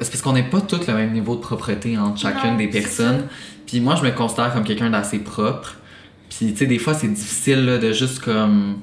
[0.00, 2.68] C'est parce qu'on n'est pas tous le même niveau de propreté entre chacune Non, des
[2.68, 3.26] personnes.
[3.66, 5.74] Puis moi, je me considère comme quelqu'un d'assez propre.
[6.30, 8.76] Puis tu sais, des fois, c'est difficile là, de juste comme.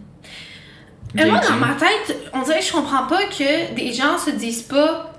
[1.16, 4.32] Et moi, dans ma tête, on dirait que je comprends pas que des gens se
[4.32, 5.14] disent pas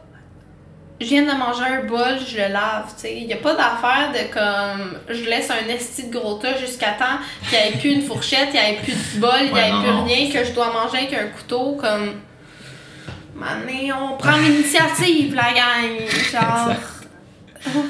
[1.00, 3.20] je viens de manger un bol, je le lave, tu sais.
[3.20, 7.18] Y a pas d'affaire de comme je laisse un esti de gros tas jusqu'à temps
[7.48, 9.70] qu'il n'y ait plus une fourchette, il n'y ait plus de bol, il n'y ait
[9.70, 10.04] plus non.
[10.04, 12.20] rien, que je dois manger avec un couteau, comme.
[13.34, 16.08] Mané, on prend l'initiative, la gang.
[16.32, 16.74] Genre.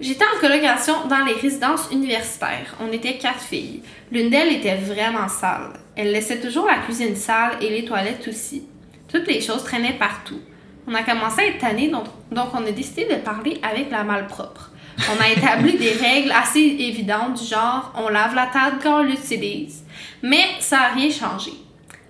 [0.00, 2.74] J'étais en colocation dans les résidences universitaires.
[2.80, 3.82] On était quatre filles.
[4.10, 5.74] L'une d'elles était vraiment sale.
[5.96, 8.64] Elle laissait toujours la cuisine sale et les toilettes aussi.
[9.08, 10.40] Toutes les choses traînaient partout.
[10.86, 14.04] On a commencé à être tannés, donc, donc on a décidé de parler avec la
[14.04, 14.70] malpropre.
[14.98, 19.04] On a établi des règles assez évidentes du genre on lave la table quand on
[19.04, 19.84] l'utilise.
[20.22, 21.52] Mais ça n'a rien changé.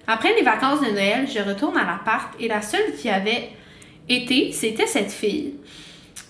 [0.07, 3.51] Après les vacances de Noël, je retourne à l'appart et la seule qui avait
[4.09, 5.55] été, c'était cette fille.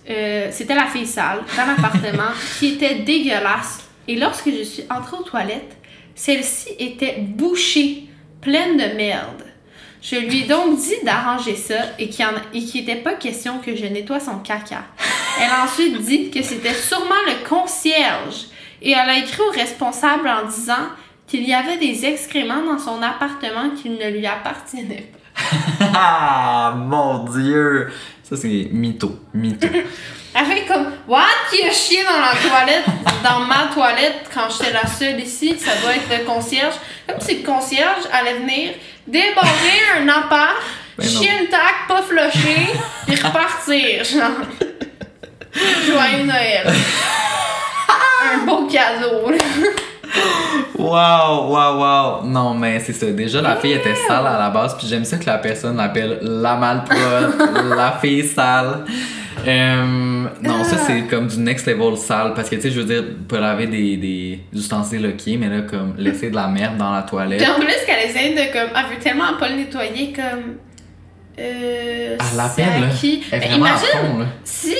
[0.08, 3.88] Euh, c'était la fille sale dans l'appartement qui était dégueulasse.
[4.06, 5.76] Et lorsque je suis entrée aux toilettes,
[6.14, 8.08] celle-ci était bouchée,
[8.40, 9.42] pleine de merde.
[10.00, 12.26] Je lui ai donc dit d'arranger ça et qu'il
[12.74, 14.82] n'était pas question que je nettoie son caca.
[15.40, 18.46] Elle a ensuite dit que c'était sûrement le concierge
[18.82, 20.90] et elle a écrit au responsable en disant
[21.26, 25.18] qu'il y avait des excréments dans son appartement qui ne lui appartenaient pas.
[25.96, 27.88] Ah, mon dieu!
[28.22, 29.18] Ça, c'est mytho.
[29.32, 29.68] Mytho.
[30.34, 31.22] Elle fait comme What?
[31.50, 32.84] Qui a chié dans la toilette,
[33.22, 36.74] dans ma toilette quand j'étais la seule ici, ça doit être le concierge.
[37.08, 38.72] Comme si le concierge allait venir
[39.06, 40.56] débarrer un appart,
[40.98, 42.72] Ben chier une tac, pas flusher,
[43.06, 44.04] puis repartir.
[44.04, 44.30] Genre.
[45.86, 46.66] Joyeux Noël.
[48.34, 49.30] un beau cadeau.
[50.76, 52.26] Wow, wow, wow.
[52.26, 53.06] Non, mais c'est ça.
[53.06, 56.18] Déjà, la fille était sale à la base, puis j'aime ça que la personne l'appelle
[56.22, 57.36] la malpropre,
[57.76, 58.84] la fille sale.
[59.46, 62.86] Euh, non, ça, c'est comme du next level sale, parce que, tu sais, je veux
[62.86, 66.92] dire, peut laver des, des ustensiles, ok, mais là, comme laisser de la merde dans
[66.92, 67.40] la toilette.
[67.40, 68.70] Puis en plus qu'elle essaie de comme.
[68.76, 70.56] Elle veut tellement pas le nettoyer comme.
[71.38, 72.16] Euh.
[72.18, 72.86] Elle c'est l'appelle, là.
[72.86, 73.22] à qui?
[73.32, 74.26] Elle est Ben, à imagine fond, là.
[74.44, 74.74] si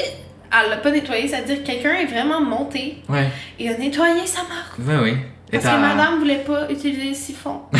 [0.64, 4.42] elle l'a pas nettoyé, c'est-à-dire que quelqu'un est vraiment monté Ouais, et a nettoyé sa
[4.42, 4.78] marque.
[4.78, 5.16] oui, oui.
[5.52, 7.60] Et Parce que madame voulait pas utiliser le siphon.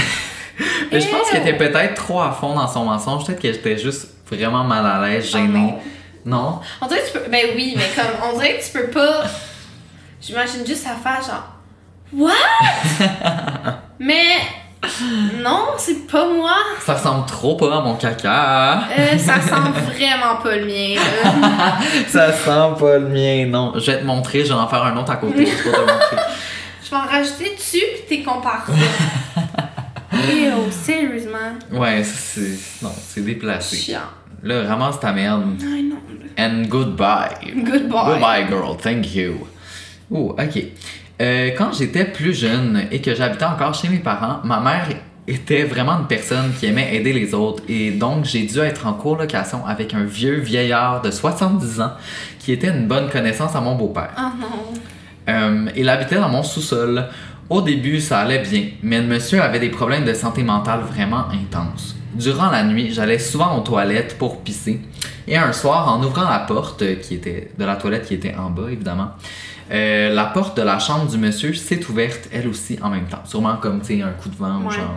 [0.93, 3.27] Mais je pense qu'elle était peut-être trop à fond dans son mensonge.
[3.27, 5.75] Peut-être qu'elle était juste vraiment mal à l'aise, gênée.
[6.25, 6.61] non?
[6.81, 7.29] On dirait que tu peux.
[7.31, 8.13] Ben oui, mais comme.
[8.31, 9.25] On dirait que tu peux pas.
[10.21, 11.49] J'imagine juste sa face, genre.
[12.13, 12.33] What?
[13.99, 14.37] mais.
[15.43, 16.57] Non, c'est pas moi.
[16.85, 18.85] Ça ressemble trop pas à mon caca.
[18.99, 21.79] Euh, ça sent vraiment pas le mien, là.
[22.09, 23.73] Ça sent pas le mien, non.
[23.77, 25.47] Je vais te montrer, je vais en faire un autre à côté.
[25.47, 26.17] Je vais te montrer.
[26.85, 28.73] Je vais en rajouter dessus pis t'es comparé.
[30.13, 31.39] Ew, sérieusement.
[31.73, 32.59] Ouais, c'est.
[32.83, 33.77] Non, c'est déplacé.
[33.77, 34.01] Chiant.
[34.43, 35.57] Là, ramasse ta merde.
[35.63, 35.97] Ay non.
[36.39, 37.53] And goodbye.
[37.57, 38.05] Goodbye.
[38.07, 38.77] Goodbye, girl.
[38.77, 39.47] Thank you.
[40.11, 40.65] Oh, ok.
[41.21, 44.89] Euh, quand j'étais plus jeune et que j'habitais encore chez mes parents, ma mère
[45.27, 48.93] était vraiment une personne qui aimait aider les autres et donc j'ai dû être en
[48.93, 51.93] colocation avec un vieux vieillard de 70 ans
[52.39, 54.11] qui était une bonne connaissance à mon beau-père.
[54.19, 54.81] Oh non.
[55.29, 57.07] Euh, il habitait dans mon sous-sol.
[57.49, 61.25] Au début, ça allait bien, mais le monsieur avait des problèmes de santé mentale vraiment
[61.31, 61.95] intenses.
[62.15, 64.81] Durant la nuit, j'allais souvent aux toilettes pour pisser.
[65.27, 68.35] Et un soir, en ouvrant la porte euh, qui était de la toilette qui était
[68.35, 69.13] en bas, évidemment,
[69.73, 73.23] euh, la porte de la chambre du monsieur s'est ouverte, elle aussi, en même temps.
[73.25, 74.95] Sûrement comme, tu sais, un coup de vent ou genre.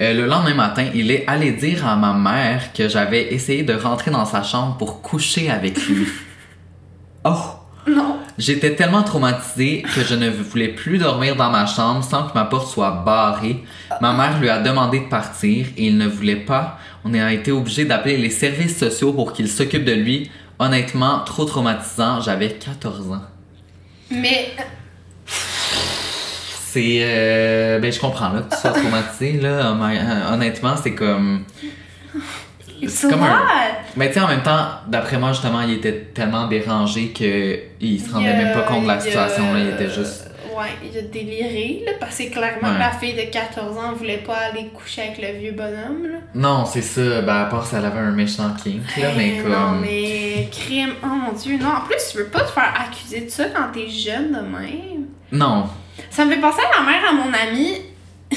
[0.00, 3.72] Euh, le lendemain matin, il est allé dire à ma mère que j'avais essayé de
[3.72, 6.06] rentrer dans sa chambre pour coucher avec lui.
[7.28, 7.56] Oh!
[7.88, 8.18] Non.
[8.38, 12.44] J'étais tellement traumatisée que je ne voulais plus dormir dans ma chambre sans que ma
[12.44, 13.64] porte soit barrée.
[14.00, 16.78] Ma mère lui a demandé de partir et il ne voulait pas.
[17.04, 20.30] On a été obligé d'appeler les services sociaux pour qu'ils s'occupent de lui.
[20.58, 22.20] Honnêtement, trop traumatisant.
[22.20, 23.22] J'avais 14 ans.
[24.10, 24.50] Mais.
[25.26, 26.98] C'est.
[27.02, 29.32] euh, Ben, je comprends là, que tu sois traumatisé.
[29.40, 29.48] Là.
[29.72, 31.44] Euh, Honnêtement, c'est comme.
[32.88, 33.42] C'est comme un-?
[33.96, 38.12] Mais tu sais, en même temps, d'après moi, justement, il était tellement dérangé qu'il se
[38.12, 39.54] rendait même pas compte de la situation.
[39.54, 39.60] Là.
[39.60, 40.25] Il était juste.
[40.56, 42.78] Ouais, il a déliré, là, parce que clairement, Ouais.
[42.78, 46.18] la fille de 14 ans voulait pas aller coucher avec le vieux bonhomme, là.
[46.34, 47.20] Non, c'est ça.
[47.22, 49.52] Ben, à part si elle avait un méchant kink, là, mais Eh, comme.
[49.52, 50.94] Non, mais crime.
[51.02, 51.68] Oh mon dieu, non.
[51.68, 55.06] En plus, tu veux pas te faire accuser de ça quand t'es jeune de même.
[55.32, 55.68] Non.
[56.10, 57.78] Ça me fait penser à la mère à mon ami.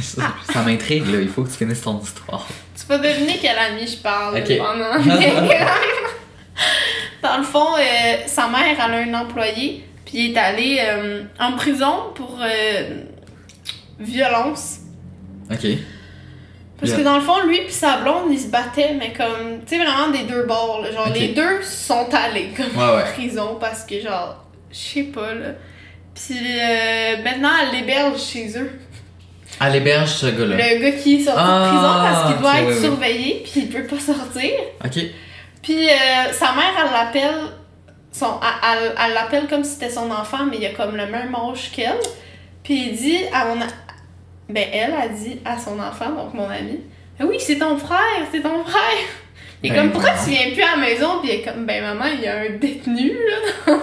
[0.00, 1.20] Ça, ça m'intrigue, là.
[1.20, 2.46] Il faut que tu finisses ton histoire.
[2.78, 4.58] Tu vas deviner quelle amie je parle Ok.
[4.58, 4.92] pendant.
[7.22, 11.22] Dans le fond, euh, sa mère, elle a un employé, puis il est allé euh,
[11.38, 13.00] en prison pour euh,
[13.98, 14.78] violence.
[15.50, 15.66] Ok.
[16.78, 16.98] Parce Yeah.
[16.98, 19.84] que dans le fond, lui puis sa blonde, ils se battaient, mais comme, tu sais,
[19.84, 20.80] vraiment des deux bords.
[20.82, 20.92] là.
[20.92, 23.12] Genre, les deux sont allés comme Ouais, en ouais.
[23.14, 25.48] prison parce que, genre, je sais pas, là.
[26.14, 28.70] Puis euh, maintenant, elle l'héberge chez eux.
[29.58, 30.56] À l'héberge, ce gars-là.
[30.56, 33.68] Le gars qui est sorti Ah, de prison parce qu'il doit être surveillé, puis il
[33.70, 34.50] peut pas sortir.
[34.84, 34.98] Ok.
[35.62, 37.40] Puis euh, sa mère, elle l'appelle.
[38.18, 41.06] Son, elle elle- elle l'appelle comme si c'était son enfant, mais il a comme le
[41.06, 41.98] même âge qu'elle.
[42.62, 43.60] Puis il dit à mon.
[43.60, 43.66] a-
[44.48, 46.80] Ben, elle a dit à son enfant, donc mon ami,
[47.20, 47.98] oui, c'est ton frère,
[48.32, 48.82] c'est ton frère.
[49.62, 51.18] Il est Ben, comme, pourquoi tu viens plus à la maison?
[51.20, 53.12] Puis il est comme, ben maman, il y a un détenu,
[53.66, 53.74] là.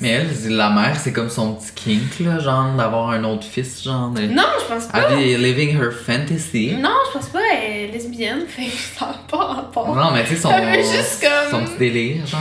[0.00, 3.84] Mais elle, la mère, c'est comme son petit kink, là, genre, d'avoir un autre fils,
[3.84, 4.08] genre.
[4.10, 4.22] De...
[4.22, 4.98] Non, je pense pas.
[5.12, 6.74] Elle vit living her fantasy?
[6.76, 8.68] Non, je pense pas, elle est lesbienne, fait
[8.98, 9.94] ça n'a pas rapport.
[9.94, 12.40] Non, mais tu sais, son, Elle veut juste comme- son petit délire, genre.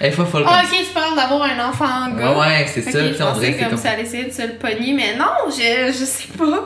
[0.00, 2.10] Elle est pas folle Ah, ok, tu parles d'avoir un enfant ça.
[2.18, 2.32] gars.
[2.32, 3.00] Ouais, ouais, c'est Ok, ça.
[3.00, 3.78] je c'est comme, comme.
[3.78, 6.64] ça, elle essayait de se le pogner, mais non, je, je sais pas.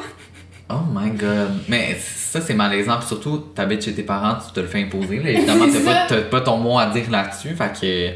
[0.71, 1.51] Oh my god.
[1.69, 2.99] Mais ça, c'est malaisant.
[2.99, 5.19] Puis surtout, t'habites chez tes parents, tu te le fais imposer.
[5.21, 5.31] Là.
[5.31, 5.67] Évidemment,
[6.09, 7.55] t'as pas, pas ton mot à dire là-dessus.
[7.57, 8.15] Fait que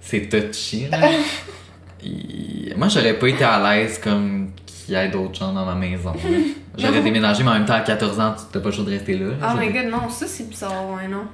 [0.00, 0.88] c'est touchy.
[0.90, 0.98] Là.
[2.04, 5.74] Et Moi, j'aurais pas été à l'aise comme qu'il y ait d'autres gens dans ma
[5.74, 6.12] maison.
[6.78, 8.90] J'aurais déménagé, mais en même temps, à 14 ans, tu t'as pas le choix de
[8.90, 9.28] rester là.
[9.40, 9.52] là.
[9.54, 11.24] Oh my god, non, ça c'est bizarre, ouais, non.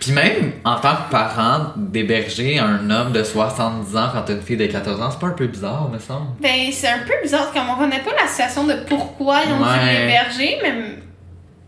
[0.00, 4.42] Puis même, en tant que parent, d'héberger un homme de 70 ans quand t'as une
[4.42, 6.26] fille de 14 ans, c'est pas un peu bizarre, me semble?
[6.40, 9.56] Ben, c'est un peu bizarre, comme on connaît pas la situation de pourquoi ils ont
[9.58, 10.00] dû Ouais.
[10.06, 10.74] l'héberger, mais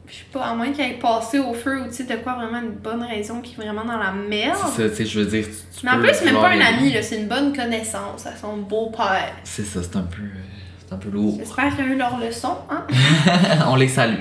[0.06, 2.34] je sais pas, à moins qu'il ait passé au feu ou tu sais de quoi
[2.34, 4.56] vraiment une bonne raison qui est vraiment dans la merde.
[4.74, 5.44] C'est ça, tu sais, je veux dire.
[5.46, 8.26] tu- tu Mais en plus, c'est même pas un ami, là, c'est une bonne connaissance
[8.26, 9.32] à son beau-père.
[9.44, 10.22] C'est ça, c'est un peu.
[10.22, 10.40] euh,
[10.86, 11.36] C'est un peu lourd.
[11.38, 12.86] J'espère qu'ils ont eu leur leçon, hein.
[13.68, 14.20] On les salue.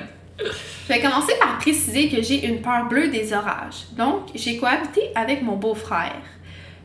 [0.87, 3.87] Je vais commencer par préciser que j'ai une peur bleue des orages.
[3.97, 6.21] Donc, j'ai cohabité avec mon beau-frère.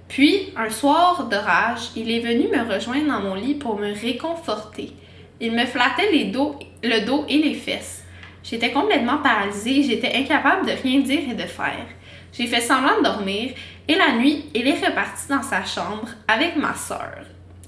[0.09, 4.93] Puis, un soir d'orage, il est venu me rejoindre dans mon lit pour me réconforter.
[5.41, 8.03] Il me flattait les dos, le dos et les fesses.
[8.43, 11.87] J'étais complètement paralysée, j'étais incapable de rien dire et de faire.
[12.33, 13.53] J'ai fait semblant de dormir
[13.87, 17.19] et la nuit, il est reparti dans sa chambre avec ma sœur.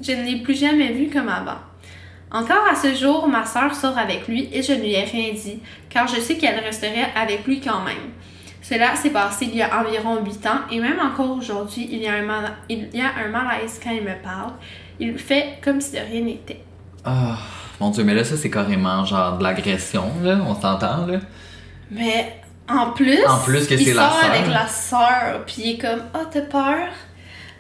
[0.01, 1.61] Je ne l'ai plus jamais vu comme avant.
[2.35, 5.33] Encore à ce jour, ma sœur sort avec lui et je ne lui ai rien
[5.33, 8.11] dit, car je sais qu'elle resterait avec lui quand même.
[8.61, 12.09] Cela s'est passé il y a environ 8 ans et même encore aujourd'hui, il, y
[12.09, 14.53] a un mala- il y a un malaise quand il me parle.
[14.99, 16.61] Il fait comme si de rien n'était.
[17.05, 17.37] Ah,
[17.79, 20.39] mon dieu, mais là, ça, c'est carrément genre de l'agression, là.
[20.47, 21.19] On s'entend, là.
[21.91, 25.71] Mais en plus, En plus que il c'est la sort avec la sœur, puis il
[25.75, 26.89] est comme «Oh, t'as peur?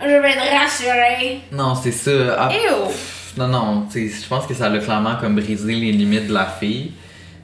[0.00, 1.42] Je vais te rassurer.
[1.52, 2.10] Non, c'est ça.
[2.38, 2.90] Ah,» Eh oh!
[3.36, 6.92] Non, non, je pense que ça a clairement comme brisé les limites de la fille.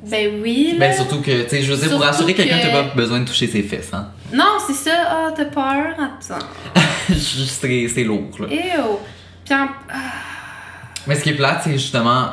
[0.07, 0.87] Ben oui, là.
[0.89, 3.21] Ben, surtout que, tu sais, je veux dire, pour rassurer quelqu'un, que- t'as pas besoin
[3.21, 4.09] de toucher ses fesses, hein.
[4.33, 4.91] Non, c'est ça.
[5.11, 5.95] «Ah, t'as peur?
[5.99, 6.47] Attends.
[7.09, 8.47] C'est c'est lourd, là.
[8.51, 9.01] Eh oh!
[9.45, 9.97] Puis en- ah,
[11.07, 12.29] Mais ce qui est plate, c'est justement,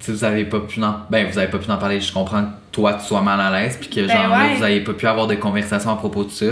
[0.00, 2.00] tu vous avez pas pu en, ben vous avez pas pu en parler.
[2.00, 4.62] Je comprends que toi tu sois mal à l'aise, puis que Ben genre là, vous
[4.62, 6.46] avez pas pu avoir de conversation à propos de ça.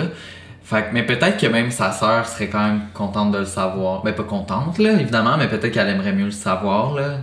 [0.65, 4.03] Fait que, mais peut-être que même sa sœur serait quand même contente de le savoir.
[4.03, 7.19] Ben pas contente là, évidemment, mais peut-être qu'elle aimerait mieux le savoir là.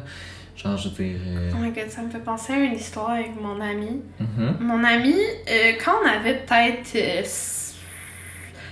[0.58, 1.20] Genre, je veux dire.
[1.26, 4.02] euh, Oh my god, ça me fait penser à une histoire avec mon ami.
[4.20, 4.58] mhm.
[4.60, 5.16] Mon ami,
[5.50, 6.92] euh, quand on avait peut-être.
[6.96, 7.24] euh,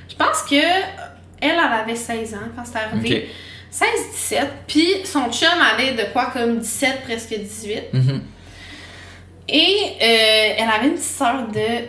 [0.09, 3.29] je pense que elle, elle avait 16 ans quand c'était arrivé.
[3.29, 3.83] Ok.
[4.33, 4.45] 16-17.
[4.67, 7.83] Puis son chum avait de quoi comme 17, presque 18.
[7.93, 8.21] Mhm.
[9.49, 11.85] Et euh, elle avait une petite soeur de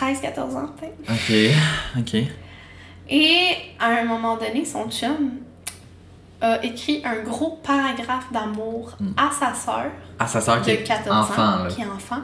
[0.00, 1.10] 13-14 ans, peut-être.
[1.10, 1.98] Ok.
[1.98, 2.22] Ok.
[3.10, 5.30] Et à un moment donné, son chum
[6.40, 9.90] a écrit un gros paragraphe d'amour à sa sœur.
[10.18, 11.68] À sa sœur qui est 14 enfant ans, là.
[11.68, 12.20] qui est enfant.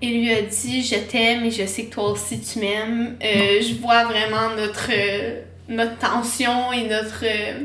[0.00, 3.16] Et lui a dit Je t'aime et je sais que toi aussi tu m'aimes.
[3.22, 7.60] Euh, je vois vraiment notre, euh, notre tension et notre, euh,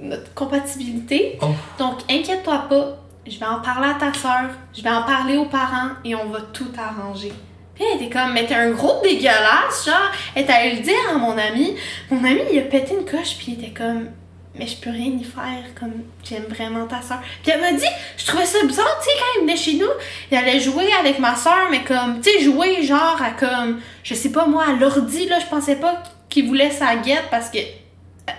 [0.00, 1.38] notre compatibilité.
[1.40, 1.46] Oh.
[1.78, 5.46] Donc inquiète-toi pas, je vais en parler à ta soeur, je vais en parler aux
[5.46, 7.32] parents et on va tout arranger.
[7.74, 10.10] Puis elle était comme, mais t'es un gros dégueulasse, genre.
[10.34, 11.76] Elle était allée le dire à mon ami.
[12.10, 14.08] Mon ami, il a pété une coche, puis il était comme,
[14.56, 17.18] mais je peux rien y faire, comme, j'aime vraiment ta soeur.
[17.42, 17.84] Puis elle m'a dit,
[18.16, 19.90] je trouvais ça bizarre, tu sais, quand il venait chez nous,
[20.30, 24.14] il allait jouer avec ma soeur, mais comme, tu sais, jouer genre à comme, je
[24.14, 27.58] sais pas moi, à l'ordi, là, je pensais pas qu'il voulait sa guette parce que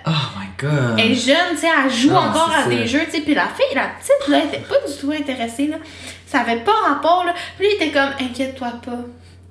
[0.08, 0.98] Oh my god.
[0.98, 2.70] elle est jeune, tu sais, elle joue Non, encore à ça.
[2.70, 5.12] des jeux, tu sais, puis la fille, la petite, là, elle était pas du tout
[5.12, 5.78] intéressée, là.
[6.26, 7.34] Ça avait pas rapport, là.
[7.58, 9.00] Puis lui, il était comme, inquiète-toi pas.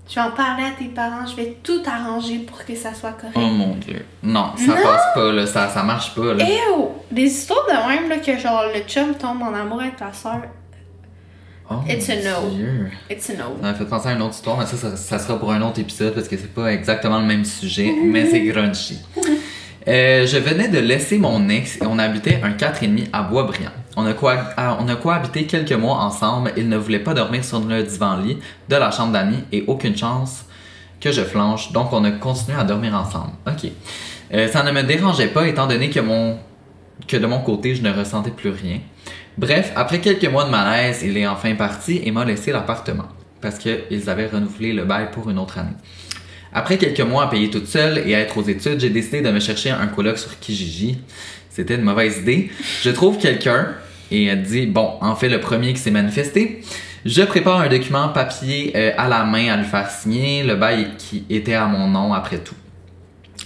[0.08, 3.12] Je vais en parler à tes parents, je vais tout arranger pour que ça soit
[3.12, 3.34] correct.
[3.36, 4.04] Oh mon dieu.
[4.22, 4.82] Non, ça Non.
[4.82, 6.44] passe pas là, ça, ça marche pas là.
[6.46, 6.92] Eh oh!
[7.10, 10.40] Des histoires de même, là, que genre le chum tombe en amour avec la soeur,
[11.70, 12.50] Oh, It's a mon no.
[12.54, 12.90] Dieu.
[13.10, 13.56] It's a no.
[13.58, 15.62] Ça m'a fait penser à une autre histoire, mais ça, ça, ça sera pour un
[15.62, 18.98] autre épisode parce que c'est pas exactement le même sujet, mais c'est grungy.
[19.88, 23.70] Euh, je venais de laisser mon ex et on habitait un 4,5 à Boisbriand.
[23.96, 26.52] On a, coha- ah, on a cohabité quelques mois ensemble.
[26.56, 30.44] Il ne voulait pas dormir sur le divan-lit de la chambre d'amis et aucune chance
[31.00, 33.32] que je flanche, donc on a continué à dormir ensemble.
[33.46, 33.70] Ok.
[34.32, 36.38] Euh, ça ne me dérangeait pas étant donné que, mon,
[37.06, 38.78] que de mon côté, je ne ressentais plus rien.
[39.36, 43.04] Bref, après quelques mois de malaise, il est enfin parti et m'a laissé l'appartement
[43.42, 45.76] parce qu'ils avaient renouvelé le bail pour une autre année.
[46.52, 49.30] Après quelques mois à payer toute seule et à être aux études, j'ai décidé de
[49.30, 50.98] me chercher un coloc sur Kijiji.
[51.50, 52.50] C'était une mauvaise idée.
[52.82, 53.68] Je trouve quelqu'un
[54.14, 56.62] et elle dit bon, en fait le premier qui s'est manifesté.
[57.04, 60.92] Je prépare un document papier euh, à la main à lui faire signer, le bail
[60.96, 62.54] qui était à mon nom après tout.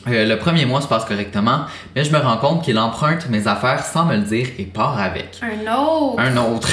[0.06, 1.62] Euh, le premier mois se passe correctement,
[1.96, 4.98] mais je me rends compte qu'il emprunte mes affaires sans me le dire et part
[4.98, 5.40] avec.
[5.42, 6.20] Un autre.
[6.20, 6.68] Un autre.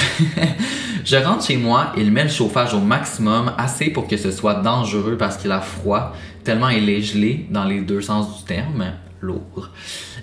[1.04, 4.54] je rentre chez moi, il met le chauffage au maximum, assez pour que ce soit
[4.54, 6.12] dangereux parce qu'il a froid,
[6.44, 8.92] tellement il est gelé dans les deux sens du terme.
[9.20, 9.70] Lourd.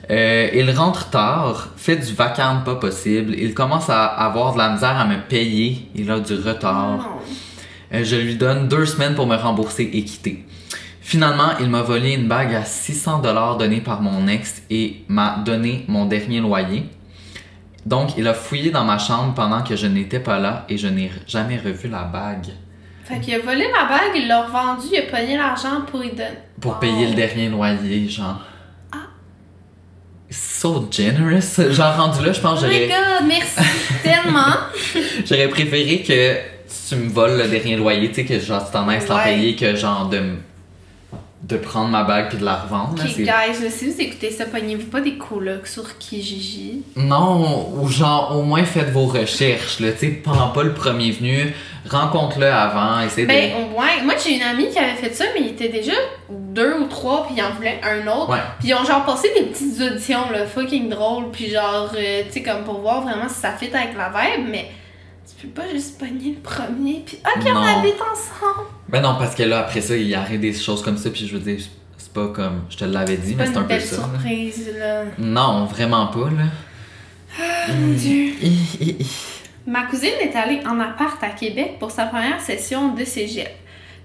[0.10, 4.72] Euh, il rentre tard, fait du vacarme pas possible, il commence à avoir de la
[4.72, 6.98] misère à me payer, il a du retard.
[6.98, 7.04] Non.
[7.94, 10.46] Euh, je lui donne deux semaines pour me rembourser et quitter.
[11.00, 15.38] Finalement, il m'a volé une bague à 600 dollars donnée par mon ex et m'a
[15.46, 16.86] donné mon dernier loyer.
[17.86, 20.88] Donc, il a fouillé dans ma chambre pendant que je n'étais pas là et je
[20.88, 22.48] n'ai jamais revu la bague
[23.04, 26.10] Fait qu'il a volé la bague, il l'a revendue, il a pogné l'argent pour y
[26.10, 26.40] donner.
[26.60, 26.80] pour Oh.
[26.80, 28.40] payer le dernier loyer, genre.
[30.34, 31.60] So generous.
[31.72, 33.70] Genre, rendu là, je pense Oh que my j'aurais, god, merci
[34.02, 34.56] tellement.
[35.30, 36.38] j'aurais préféré que
[36.90, 39.24] tu me voles le dernier loyer, tu sais, que genre, tu t'en ailles sans Ouais.
[39.36, 40.20] payer, que genre de,
[41.44, 42.96] de prendre ma bague puis de la revendre.
[42.98, 43.26] là, Ok, guys,
[43.64, 46.84] là, si vous écoutez ça, pognez-vous pas des colocs sur Kijiji.
[46.96, 51.12] Non, ou genre, au moins faites vos recherches, là, tu sais, prends pas le premier
[51.12, 51.54] venu,
[51.90, 53.78] rencontre-le avant, essayez Ben, de...
[53.78, 54.02] ouais.
[54.06, 55.92] Moi, j'ai une amie qui avait fait ça, mais il était déjà
[56.30, 58.30] deux ou trois, puis il en voulait un autre.
[58.32, 58.38] Ouais.
[58.60, 62.32] Puis ils ont genre passé des petites auditions, là, fucking drôle, puis genre, euh, tu
[62.32, 64.72] sais, comme pour voir vraiment si ça fit avec la vibe, mais
[65.40, 67.62] tu peux pas juste pogner le premier, puis ok, on Non.
[67.62, 68.68] habite ensemble.
[68.90, 71.34] Ben non, parce que là, après ça, il arrive des choses comme ça, puis je
[71.38, 71.60] veux dire,
[71.98, 73.96] c'est pas comme, je te l'avais dit, mais c'est un peu ça.
[73.96, 75.04] surprise, là.
[75.18, 76.44] Non, vraiment pas, là.
[77.42, 78.34] Ah, Mon dieu.
[79.66, 83.50] Ma cousine est allée en appart à Québec pour sa première session de cégep.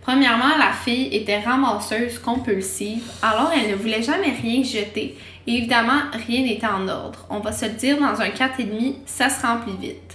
[0.02, 5.18] Premièrement, la fille était ramasseuse compulsive, alors elle ne voulait jamais rien jeter.
[5.46, 7.26] Et évidemment, rien n'était en ordre.
[7.28, 10.07] On va se le dire, dans un 4,5, ça se remplit vite.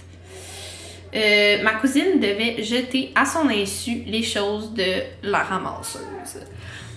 [1.14, 4.84] Euh, ma cousine devait jeter à son insu les choses de
[5.22, 6.00] la ramasseuse.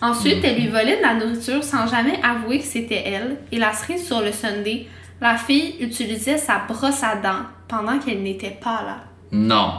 [0.02, 3.38] Ensuite, elle lui volait de la nourriture sans jamais avouer que c'était elle.
[3.52, 4.88] Et la cerise sur le Sunday,
[5.22, 8.98] la fille utilisait sa brosse à dents pendant qu'elle n'était pas là.
[9.32, 9.74] Non.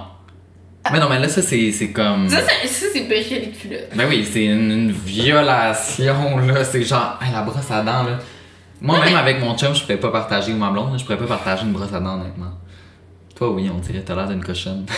[0.93, 2.29] Mais non, mais là, ça, c'est comme...
[2.29, 3.79] Ça, c'est- ça, c'est ridicule.
[3.95, 6.65] Ben oui, c'est une, une violation, là.
[6.65, 8.19] C'est genre, hey, la brosse à dents, là.
[8.81, 11.65] Moi-même, avec mon chum, je pourrais pas partager, ou ma blonde, je pourrais pas partager
[11.65, 12.53] une brosse à dents, honnêtement.
[13.39, 14.85] Toi, oui, on dirait, t'as l'air d'une cochonne.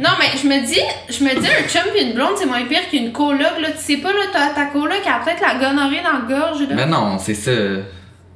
[0.00, 2.64] Non, mais je me dis, je me dis, un chum et une blonde, c'est moins
[2.64, 3.70] pire qu'une coloc, là.
[3.72, 6.60] Tu sais pas, là, ta, ta coloc, elle a peut-être la gonorrhée dans la gorge,
[6.66, 6.74] là.
[6.74, 7.50] Mais non, c'est ça.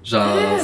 [0.05, 0.59] Genre, Euh.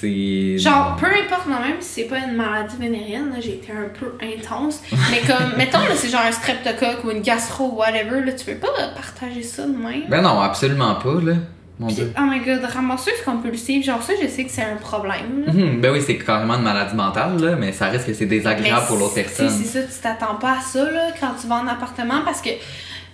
[0.00, 0.58] c'est.
[0.58, 3.88] Genre, peu importe, non, même si c'est pas une maladie vénérienne, là, j'ai été un
[3.96, 4.80] peu intense.
[5.12, 8.56] Mais comme, mettons, là, c'est genre un streptocoque ou une gastro, whatever, là, tu peux
[8.56, 10.06] pas partager ça de même?
[10.08, 11.34] Ben non, absolument pas, là.
[11.80, 12.12] Mon Puis, dieu.
[12.16, 15.44] oh my god, ramasseuse compulsive, genre ça, je sais que c'est un problème.
[15.46, 15.52] là.
[15.52, 18.80] Mhm, Ben oui, c'est carrément une maladie mentale, là, mais ça reste que c'est désagréable
[18.82, 19.48] Mais pour l'autre c'est- personne.
[19.50, 22.50] C'est ça, tu t'attends pas à ça là, quand tu vas en appartement parce que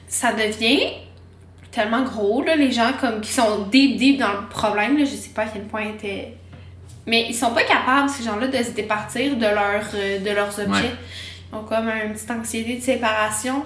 [0.09, 0.81] ça devient
[1.71, 5.15] tellement gros, là, les gens comme qui sont deep deep dans le problème, là, je
[5.17, 6.35] sais pas à quel point était.
[7.07, 10.49] Mais ils sont pas capables, ces gens-là, de se départir de, leur, euh, de leurs
[10.59, 10.71] objets.
[10.71, 10.95] Ouais.
[11.53, 13.65] Ils ont comme une petite anxiété de séparation.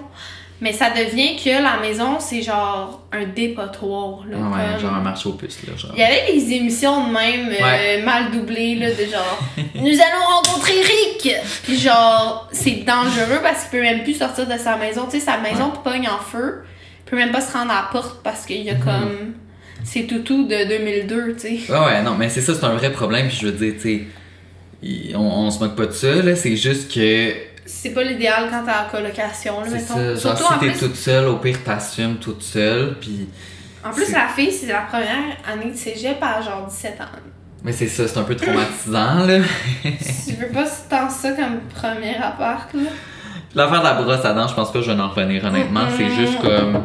[0.61, 4.23] Mais ça devient que la maison, c'est genre un dépotoir.
[4.29, 5.75] Là, Ah ouais, comme- genre un marché aux puces, là.
[5.75, 5.91] Genre.
[5.95, 8.01] il y avait des émissions de même, euh, Ouais.
[8.03, 9.39] mal doublées, là, de genre,
[9.75, 11.29] nous allons rencontrer Rick!
[11.63, 15.05] Puis genre, c'est dangereux parce qu'il peut même plus sortir de sa maison.
[15.05, 16.61] Tu sais, sa maison pogne en feu.
[17.05, 18.79] Il peut même pas se rendre à la porte parce qu'il y a Mhm.
[18.83, 19.33] comme.
[19.83, 21.71] C'est toutou de 2002, tu sais.
[21.71, 24.07] Ouais, ouais, non, mais c'est ça, c'est un vrai problème, puis je veux dire, tu
[24.81, 27.33] sais, on, on se moque pas de ça, là, c'est juste que.
[27.65, 29.95] C'est pas l'idéal quand t'es en colocation, là, mettons.
[29.95, 33.27] ça, genre, Surtout si t'es plus, toute seule, au pire, t'assumes toute seule, puis.
[33.83, 37.05] en plus, la fille, c'est la première année de cégep à genre 17 ans.
[37.63, 39.39] Mais c'est ça, c'est un peu traumatisant, là.
[39.83, 42.89] tu veux pas tant ça comme premier appart, là?
[43.55, 45.87] L'affaire de la brosse à dents, je pense pas que je vais en revenir, honnêtement.
[45.97, 46.83] C'est juste comme.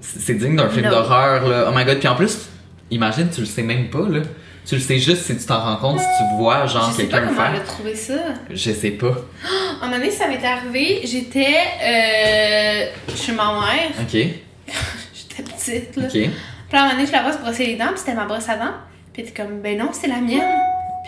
[0.00, 1.66] C'est digne d'un film d'horreur, là.
[1.68, 2.48] Oh my god, puis en plus,
[2.90, 4.20] imagine, tu le sais même pas, là.
[4.66, 7.04] Tu le sais juste si tu t'en rends compte, si tu vois, genre, je sais
[7.06, 7.62] pas quelqu'un le comment elle faire.
[7.62, 8.14] a trouvé ça.
[8.50, 9.08] Je sais pas.
[9.08, 14.12] À un moment donné, ça m'est arrivé, j'étais euh, chez ma mère, Ok,
[15.14, 16.04] j'étais petite, là.
[16.06, 16.12] ok.
[16.12, 16.30] Puis
[16.72, 18.48] à un moment donné, je la vois se brosser les dents, puis c'était ma brosse
[18.48, 18.72] à dents.
[19.12, 20.40] Puis était comme, ben non, c'est la mienne.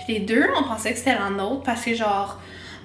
[0.04, 2.38] Puis les deux, on pensait que c'était la nôtre parce que, genre,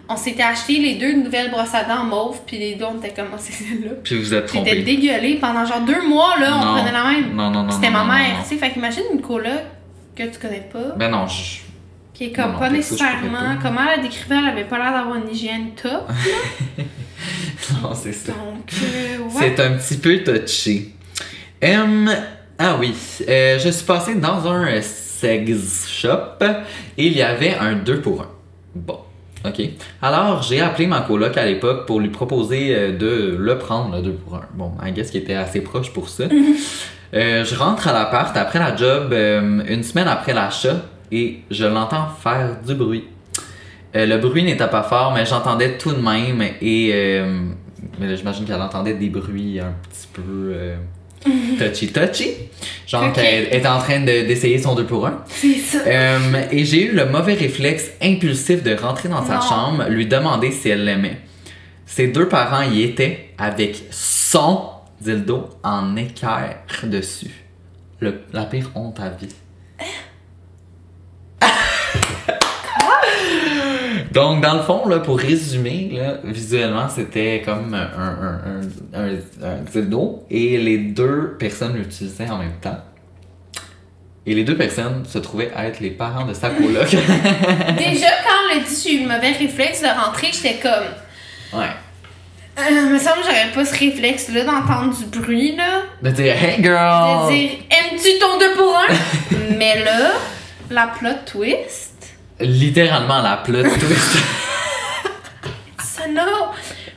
[0.09, 3.13] on s'était acheté les deux nouvelles brosses à dents mauves, puis les deux, on était
[3.13, 3.91] comme, oh, c'est celle-là.
[4.03, 4.81] Puis vous êtes J'étais trompé.
[4.83, 6.73] dégueulée pendant genre deux mois, là, on Non.
[6.77, 7.35] prenait la même.
[7.35, 7.71] Non, non, non.
[7.71, 8.55] C'était ma mère, tu sais.
[8.55, 9.51] Fait qu'imagine une coloc
[10.27, 11.59] que tu connais pas, Ben non, je.
[12.13, 13.31] qui est comme Non, pas nécessairement.
[13.31, 13.57] pas.
[13.61, 16.09] Comment elle décrivait, elle avait pas l'air d'avoir une hygiène top.
[17.83, 18.33] Non, c'est ça.
[18.33, 19.53] Donc, euh, ouais.
[19.55, 20.89] C'est un petit peu touché.
[21.63, 22.93] Ah oui,
[23.27, 26.43] euh, je suis passé dans un sex shop
[26.97, 28.29] et il y avait un 2 pour 1.
[28.75, 28.99] Bon,
[29.45, 29.61] ok.
[30.01, 34.01] Alors, j'ai appelé ma coloc à l'époque pour lui proposer euh, de le prendre, le
[34.01, 34.41] 2 pour 1.
[34.55, 36.25] Bon, I guess qu'il était assez proche pour ça.
[37.13, 40.77] Euh, je rentre à l'appart après la job, euh, une semaine après l'achat,
[41.11, 43.03] et je l'entends faire du bruit.
[43.95, 47.21] Euh, le bruit n'était pas fort, mais j'entendais tout de même, et
[48.15, 50.21] j'imagine qu'elle entendait des bruits un petit peu
[50.53, 50.75] euh,
[51.59, 52.29] touchy-touchy.
[52.87, 53.13] Genre Ok.
[53.13, 55.23] qu'elle était en train de- d'essayer son 2 pour 1.
[55.27, 55.79] C'est ça.
[55.85, 56.17] Euh,
[56.51, 60.69] et j'ai eu le mauvais réflexe impulsif de rentrer dans sa chambre, lui demander si
[60.69, 61.19] elle l'aimait.
[61.85, 64.61] Ses deux parents y étaient avec son
[65.01, 67.43] dildo en équerre dessus.
[67.99, 69.29] Le- la pire honte à vie.
[74.11, 78.41] Donc, dans le fond, là, pour résumer, là, visuellement, c'était comme un, un,
[78.93, 82.77] un, un- un dildo et les deux personnes l'utilisaient en même temps.
[84.25, 86.89] Et les deux personnes se trouvaient être les parents de sa coloc.
[86.91, 91.59] Déjà, quand elle a dit j'ai eu le mauvais réflexe de rentrer, j'étais comme.
[91.59, 91.69] ouais.
[92.61, 95.81] Euh, me semble que j'aurais pas ce réflexe-là d'entendre du bruit, là.
[96.01, 97.27] De dire, hey De girl!
[97.29, 100.11] dire aimes-tu ton 2 pour 1 Mais là,
[100.69, 101.89] la plot twist,
[102.39, 104.17] Littéralement la plot twist.
[105.79, 106.25] ça n'a.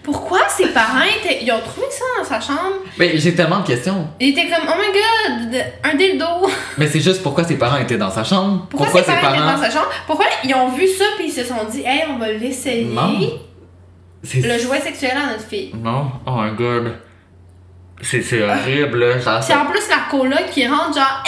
[0.03, 1.43] Pourquoi ses parents étaient.
[1.43, 2.77] Ils ont trouvé ça dans sa chambre?
[2.99, 4.07] Mais j'ai tellement de questions.
[4.21, 6.27] Ils étaient comme oh my god, un dildo.
[6.79, 8.67] Mais c'est juste pourquoi ses parents étaient dans sa chambre?
[8.69, 9.91] Pourquoi, ses parents, étaient dans sa chambre?
[10.07, 12.87] Pourquoi ils ont vu ça puis ils se sont dit hey, on va l'essayer?
[14.25, 14.31] Non.
[14.31, 15.73] C'est- Le jouet sexuel à notre fille.
[15.75, 16.11] Non?
[16.27, 16.95] Oh my god.
[18.01, 19.15] C'est c'est horrible, là.
[19.17, 21.23] Puis en plus, la cola qui rentre, genre,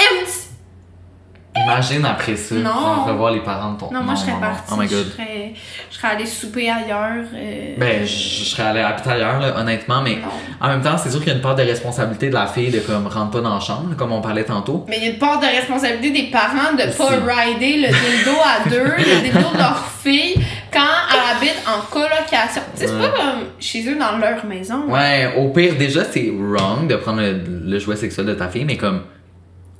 [1.64, 3.04] Imagine après ça, Non.
[3.06, 4.70] revoir les parents de ton Non, moi je serais non, partie.
[4.72, 5.06] Oh my god.
[5.06, 5.54] Je serais,
[5.90, 7.24] je serais allée souper ailleurs.
[7.34, 10.28] euh, Ben, je, je serais allé habiter ailleurs, là, honnêtement, mais Non.
[10.60, 12.70] en même temps, c'est sûr qu'il y a une part de responsabilité de la fille
[12.70, 14.84] de comme rentre pas dans la chambre, comme on parlait tantôt.
[14.86, 17.14] Mais il y a une part de responsabilité des parents de pas Aussi.
[17.14, 20.34] rider le dildo à deux, le dildo de leur fille,
[20.76, 22.62] quand elle habite en colocation.
[22.74, 24.84] Tu sais, c'est pas comme chez eux dans leur maison.
[24.88, 28.64] Ouais, au pire, déjà, c'est wrong de prendre le, le jouet sexuel de ta fille,
[28.64, 29.02] mais comme,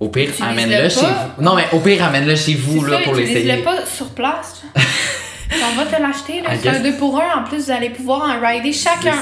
[0.01, 1.43] au pire, amène-le chez vous.
[1.43, 3.59] Non, mais au pire, amène-le chez vous, là, ça, pour l'essayer.
[3.59, 4.63] pas sur place.
[5.53, 6.51] On va te l'acheter, là.
[6.61, 7.41] C'est un 2 pour 1.
[7.41, 9.15] En plus, vous allez pouvoir en rider chacun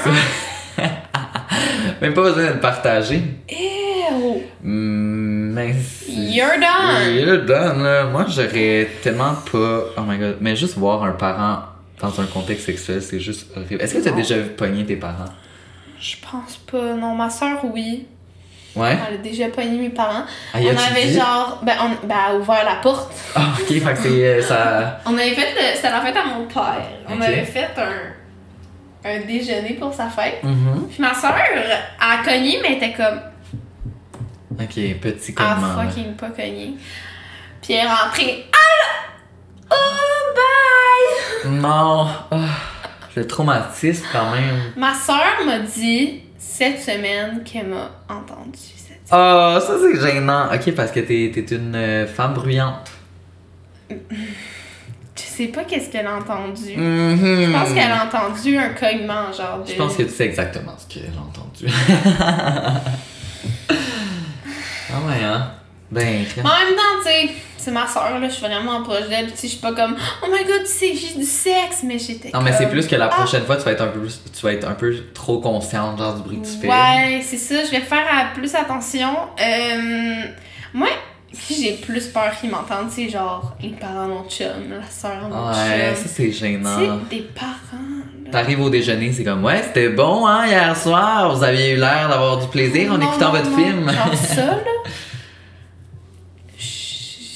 [0.77, 0.83] un.
[2.01, 3.21] Même pas besoin de le partager.
[3.49, 4.41] Ew.
[4.63, 5.75] Mm, Mais.
[6.07, 7.15] You're done.
[7.15, 8.05] You're done, là.
[8.05, 9.81] Moi, j'aurais tellement pas.
[9.97, 10.37] Oh my god.
[10.41, 11.59] Mais juste voir un parent
[12.01, 13.81] dans un contexte sexuel, c'est juste horrible.
[13.81, 14.17] Est-ce que t'as Non.
[14.17, 15.25] déjà vu pogner tes parents?
[15.99, 16.93] Je pense pas.
[16.93, 18.05] Non, ma soeur, oui.
[18.75, 18.97] Ouais?
[19.07, 20.25] Elle a déjà pogné mes parents.
[20.53, 21.13] Ah, on avait dit?
[21.13, 21.61] genre.
[21.63, 23.13] Ben, on ben, ouvert la porte.
[23.33, 24.09] Ah, ok, fait que c'est.
[24.27, 24.99] euh, ça.
[25.05, 25.53] On avait fait.
[25.53, 26.83] le- C'était la fête à mon père.
[27.09, 28.13] On avait fait un.
[29.05, 30.41] Un déjeuner pour sa fête.
[30.43, 30.87] Mhm.
[30.89, 31.35] Puis ma soeur,
[31.99, 33.19] a cogné, mais elle était comme.
[34.59, 35.75] Ok, petit Ah, comment.
[35.75, 35.83] là.
[35.89, 36.73] fucking pas cogné.
[37.61, 38.45] Puis elle est rentrée.
[38.51, 39.71] Ah!
[39.71, 41.51] Oh, bye!
[41.51, 42.07] Non.
[42.31, 42.37] Ah,
[43.15, 44.73] le traumatisme, quand même.
[44.75, 50.47] Ma soeur m'a dit cette semaine qu'elle m'a entendu cette Ah, ça c'est gênant.
[50.53, 52.91] Ok, parce que t'es t'es une euh, femme bruyante.
[55.37, 56.77] Je sais pas qu'est-ce qu'elle a entendu.
[56.77, 57.17] Mhm.
[57.45, 59.69] Je pense qu'elle a entendu un cognement, genre de.
[59.71, 61.65] Je pense que tu sais exactement ce qu'elle a entendu.
[63.69, 65.51] ah ouais, hein?
[65.91, 69.27] Ben, en même temps, tu sais, c'est ma soeur, là, je suis vraiment proche d'elle.
[69.31, 71.99] Tu sais, je suis pas comme, oh my god, tu sais, j'ai du sexe, mais
[71.99, 72.31] j'étais.
[72.33, 73.09] non, mais c'est plus que la Ah.
[73.09, 75.97] prochaine fois, tu vas être un peu, plus- tu vas être un peu trop consciente,
[75.99, 76.67] genre, du bruit que tu fais.
[76.67, 79.15] Ouais, c'est ça, je vais faire plus attention.
[79.39, 80.23] Euh,
[80.73, 80.87] moi,
[81.49, 85.93] j'ai plus peur qu'ils m'entendent, c'est genre les parents mon chum, la soeur mon Ouais,
[85.93, 86.03] chum.
[86.03, 86.77] ça c'est gênant.
[86.79, 88.31] sais, des parents.
[88.31, 92.09] T'arrives au déjeuner, c'est comme, ouais, c'était bon, hein, hier soir, vous aviez eu l'air
[92.09, 93.89] d'avoir du plaisir en écoutant non, votre non, film.
[93.89, 94.57] Genre ça, là.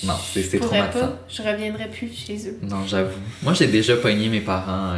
[0.02, 1.08] Non, c'est- c'est traumatisant.
[1.08, 2.58] pas, je reviendrai plus chez eux.
[2.64, 3.18] Non, j'avoue.
[3.43, 4.93] Moi, j'ai déjà pogné mes parents.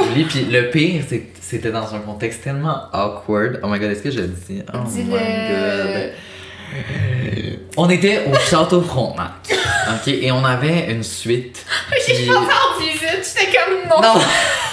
[0.00, 3.60] au lit, puis le pire, c'est- c'était dans un contexte tellement awkward.
[3.62, 4.60] Oh my god, est-ce que je le dis?
[4.74, 6.12] Oh my god.
[7.76, 9.30] On était au château Frontenac.
[9.50, 11.64] Ok, et on avait une suite.
[12.06, 14.00] J'ai pensé en visite, j'étais comme non.
[14.02, 14.20] Non!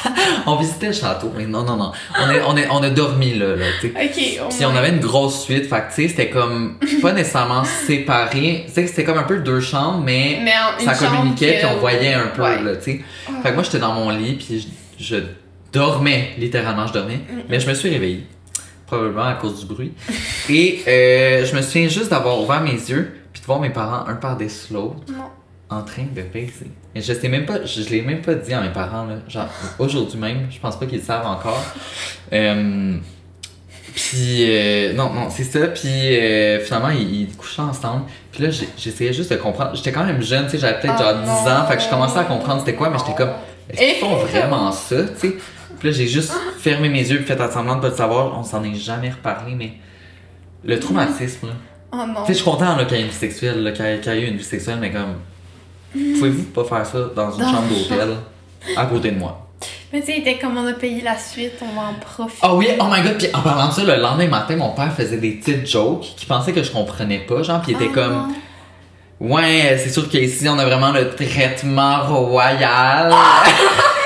[0.45, 1.91] on visitait le château, mais non, non, non.
[2.20, 4.10] On, est, on, est, on a dormi là, là, tu sais.
[4.50, 8.66] Puis on avait une grosse suite, fait que tu sais, c'était comme pas nécessairement séparé.
[8.68, 11.66] Tu sais, c'était comme un peu deux chambres, mais, Mais en- une ça communiquait, que-
[11.66, 12.62] puis on voyait un peu, Ouais.
[12.62, 13.02] là, tu sais.
[13.28, 13.32] Ah.
[13.43, 14.68] Fait que moi, j'étais dans mon lit, puis
[15.00, 15.22] je, je
[15.72, 17.16] dormais, littéralement, je dormais.
[17.18, 17.41] Mm.
[17.50, 18.26] Mais je me suis réveillée,
[18.89, 19.93] probablement à cause du bruit.
[20.49, 24.07] Et euh, je me souviens juste d'avoir ouvert mes yeux, puis de voir mes parents,
[24.07, 25.03] un par-dessus l'autre,
[25.69, 26.71] en train de baiser.
[26.95, 29.15] Et je sais même pas, je, je l'ai même pas dit à mes parents, là.
[29.27, 31.63] Genre, aujourd'hui même, je pense pas qu'ils le savent encore.
[32.31, 32.95] Euh,
[33.95, 35.65] puis, euh, non, non, c'est ça.
[35.65, 38.03] Puis, euh, finalement, ils, ils couchaient ensemble.
[38.31, 39.71] Puis là, j'essayais juste de comprendre.
[39.73, 41.65] J'étais quand même jeune, tu sais, j'avais peut-être genre Oh 10 ans.
[41.67, 43.31] Fait que je commençais à comprendre c'était quoi, mais j'étais comme,
[43.67, 45.35] est-ce qu'ils font vraiment ça, tu sais?
[45.80, 48.38] Puis là, j'ai juste fermé mes yeux, puis fait semblant de pas le savoir.
[48.38, 49.73] On s'en est jamais reparlé, mais
[50.63, 51.53] le traumatisme, là.
[51.91, 52.21] Oh non.
[52.21, 54.27] Tu sais, je suis content qu'il y ait une vie sexuelle, qu'il y ait eu
[54.27, 55.15] une vie sexuelle, mais comme.
[55.91, 58.09] Pouvez-vous pas faire ça dans une Dans chambre d'hôtel
[58.77, 59.47] à côté de moi?
[59.91, 62.38] Mais tu sais, il était comme on a payé la suite, on va en profiter.
[62.43, 64.93] Ah oui, oh my god, puis en parlant de ça, le lendemain matin, mon père
[64.93, 67.95] faisait des petites jokes qui pensait que je comprenais pas, genre, puis il était Ah,
[67.95, 68.13] comme.
[68.13, 68.27] non.
[69.36, 73.11] Ouais, c'est sûr qu'ici, on a vraiment le traitement royal.
[73.43, 73.53] puis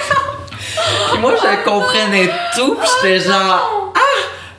[1.23, 3.93] moi, je comprenais tout, puis j'étais genre.
[3.95, 3.99] Ah!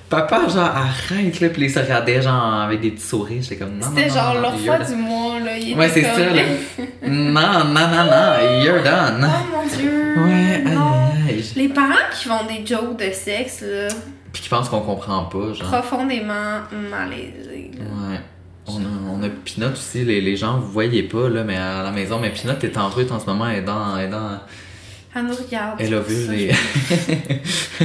[0.08, 3.42] Papa, genre, arrête, là, puis il se regardait, genre, avec des petits sourires.
[3.42, 5.56] J'étais comme, non, non, C'était genre leur fois du mois, là.
[5.58, 6.42] Il Ouais, c'est ça, là.
[7.06, 9.28] Non, non, non, non, you're done.
[9.28, 10.14] Oh mon dieu.
[10.16, 11.10] Ouais, non.
[11.56, 13.88] Les parents qui font des jokes de sexe, là,
[14.32, 15.68] Puis qui pensent qu'on comprend pas, genre.
[15.70, 16.60] profondément
[16.90, 17.70] malaisés.
[17.78, 17.84] là.
[18.12, 18.20] Ouais.
[18.66, 21.82] On a, on a Pinot aussi, les, les gens, vous voyez pas, là, mais à
[21.82, 23.98] la maison, mais Pinot est en route en ce moment, elle est dans.
[23.98, 24.40] Elle, est dans,
[25.16, 25.76] Elle nous regarde.
[25.80, 26.50] elle a vu les.
[26.50, 27.84] je-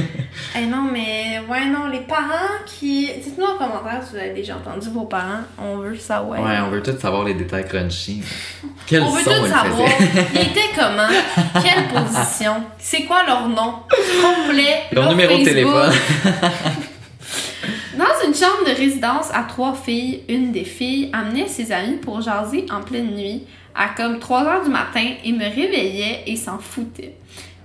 [0.58, 3.06] Eh non, mais ouais, non, les parents qui.
[3.22, 5.42] Dites-nous en commentaire si vous avez déjà entendu vos parents.
[5.58, 6.40] On veut savoir.
[6.40, 8.22] Ouais, on veut tous savoir les détails crunchy.
[8.86, 9.88] Quel On veut elle savoir.
[10.34, 11.62] Ils étaient comment?
[11.62, 12.54] Quelle position?
[12.78, 13.74] C'est quoi leur nom?
[14.22, 14.82] Complet.
[14.90, 15.92] Leur numéro de téléphone.
[17.96, 22.20] Dans une chambre de résidence à trois filles, une des filles amenait ses amis pour
[22.22, 23.44] jaser en pleine nuit
[23.74, 27.14] à comme 3 heures du matin et me réveillait et s'en foutait.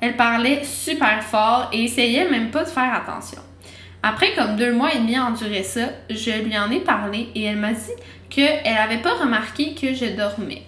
[0.02, 3.42] Elle parlait super fort et essayait même pas de faire attention.
[4.04, 7.44] Après comme deux mois et demi à endurer ça, je lui en ai parlé et
[7.44, 7.92] elle m'a dit
[8.30, 10.64] qu'elle avait pas remarqué que je dormais.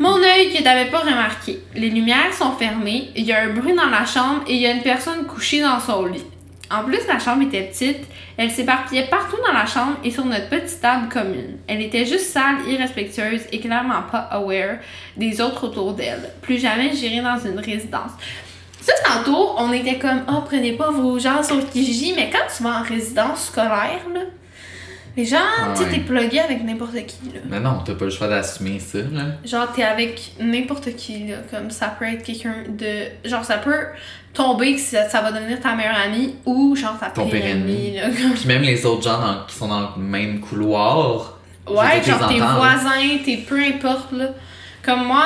[0.00, 1.60] Mon œil qui t'avait pas remarqué.
[1.74, 4.66] Les lumières sont fermées, il y a un bruit dans la chambre et il y
[4.66, 6.24] a une personne couchée dans son lit.
[6.70, 8.06] En plus, la chambre était petite,
[8.36, 11.58] elle s'éparpillait partout dans la chambre et sur notre petite table commune.
[11.66, 14.78] Elle était juste sale, irrespectueuse et clairement pas aware
[15.16, 16.30] des autres autour d'elle.
[16.42, 18.12] Plus jamais j'irai dans une résidence.
[18.80, 22.62] Ça, tantôt, on était comme, oh, prenez pas vos gens sur Kijiji, mais quand tu
[22.62, 24.20] vas en résidence scolaire, là,
[25.16, 27.40] les gens, Ah tu sais, t'es plugué avec n'importe qui, là.
[27.48, 29.24] Mais non, t'as pas le choix d'assumer ça, là.
[29.44, 31.38] Genre, t'es avec n'importe qui, là.
[31.50, 33.28] Comme ça peut être quelqu'un de.
[33.28, 33.86] Genre, ça peut
[34.32, 37.50] tomber que ça, ça va devenir ta meilleure amie ou genre ta Ton pire pire
[37.52, 37.98] amie,
[38.34, 41.38] Puis même les autres gens dans- qui sont dans le même couloir.
[41.68, 44.26] Ouais, genre t'es voisins, tes peu importe, là.
[44.82, 45.24] Comme moi,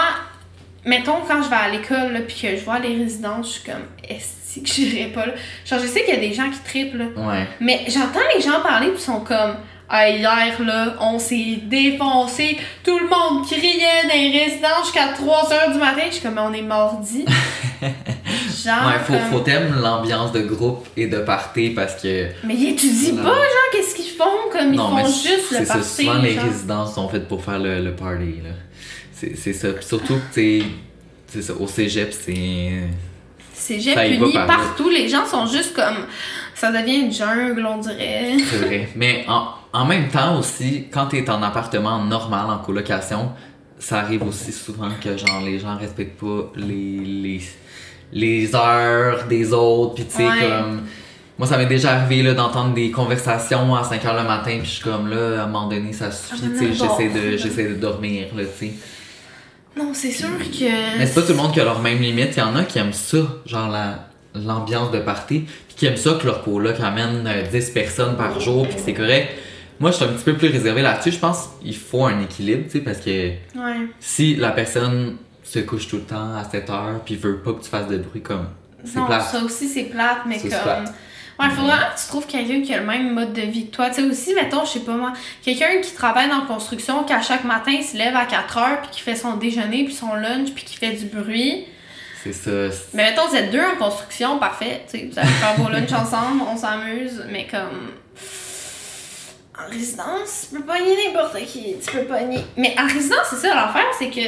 [0.84, 3.84] mettons quand je vais à l'école, pis que je vois les résidences, je suis comme,
[4.08, 5.32] est-ce que j'irai pas là?
[5.64, 7.04] Genre, je sais qu'il y a des gens qui trippent, là.
[7.16, 7.46] Ouais.
[7.60, 9.56] Mais j'entends les gens parler pis ils sont comme
[9.88, 15.72] ah, hier là, on s'est défoncé, tout le monde criait dans les résidences jusqu'à 3h
[15.72, 17.24] du matin, je suis comme on est mordi.
[18.54, 22.26] Genre Ouais, faut, faut t'aimer l'ambiance de groupe et de party parce que.
[22.44, 24.24] Mais ils étudient pas genre qu'est-ce qu'ils font?
[24.52, 25.74] Comme ils non, font mais juste le c'est ça.
[25.74, 26.04] party.
[26.04, 26.44] Souvent, les genre.
[26.44, 28.50] résidences sont faites pour faire le, le party, là.
[29.12, 29.68] C'est c'est ça.
[29.72, 30.62] Puis surtout que, tu
[31.26, 31.54] c'est ça.
[31.54, 32.70] Au cégep, c'est.
[33.52, 36.06] C'est va puni par partout, les gens sont juste comme
[36.54, 38.36] ça devient une jungle on dirait.
[38.50, 38.88] C'est vrai.
[38.96, 43.30] Mais en, en même temps aussi, quand t'es en appartement normal, en colocation,
[43.78, 47.40] ça arrive aussi souvent que genre les gens respectent pas les, les,
[48.12, 49.94] les heures des autres.
[49.94, 50.40] Puis tu sais, Ouais.
[50.40, 50.82] comme.
[51.36, 54.66] Moi, ça m'est déjà arrivé là, d'entendre des conversations à 5 h le matin, puis
[54.66, 57.36] je suis comme là, à un moment donné, ça suffit, Ah, tu sais, j'essaie de,
[57.36, 58.72] j'essaie de dormir, là, tu sais.
[59.76, 62.36] Non, c'est sûr que Mais c'est pas tout le monde qui a leur même limite.
[62.36, 65.96] Il y en a qui aiment ça, genre la, l'ambiance de party, puis qui aiment
[65.96, 69.30] ça que leur coloc amène euh, 10 personnes par jour, puis que c'est correct.
[69.80, 71.10] Moi, je suis un petit peu plus réservé là-dessus.
[71.10, 73.88] Je pense qu'il faut un équilibre, tu sais, parce que Ouais.
[73.98, 75.16] si la personne
[75.54, 77.98] se couche tout le temps à 7 heures, puis veut pas que tu fasses de
[77.98, 78.48] bruit, comme
[78.94, 79.22] Non, plate.
[79.30, 80.84] ça aussi c'est plate, mais Ça, comme.
[81.40, 83.74] Ouais, faut vraiment que tu trouves quelqu'un qui a le même mode de vie que
[83.74, 83.88] toi.
[83.90, 87.12] Tu sais, aussi, mettons, je sais pas moi, quelqu'un qui travaille dans la construction, qui
[87.12, 89.94] à chaque matin il se lève à 4 heures, puis qui fait son déjeuner, puis
[89.94, 91.66] son lunch, puis qui fait du bruit.
[92.22, 92.50] C'est ça.
[92.94, 94.82] Mais mettons, vous êtes deux en construction, parfait.
[94.88, 97.90] Tu sais, vous allez faire vos lunchs ensemble, on s'amuse, mais comme.
[99.58, 101.76] en résidence, tu peux pogner n'importe qui.
[101.84, 102.40] Tu peux pogner.
[102.56, 104.20] Mais en résidence, c'est ça l'affaire, c'est que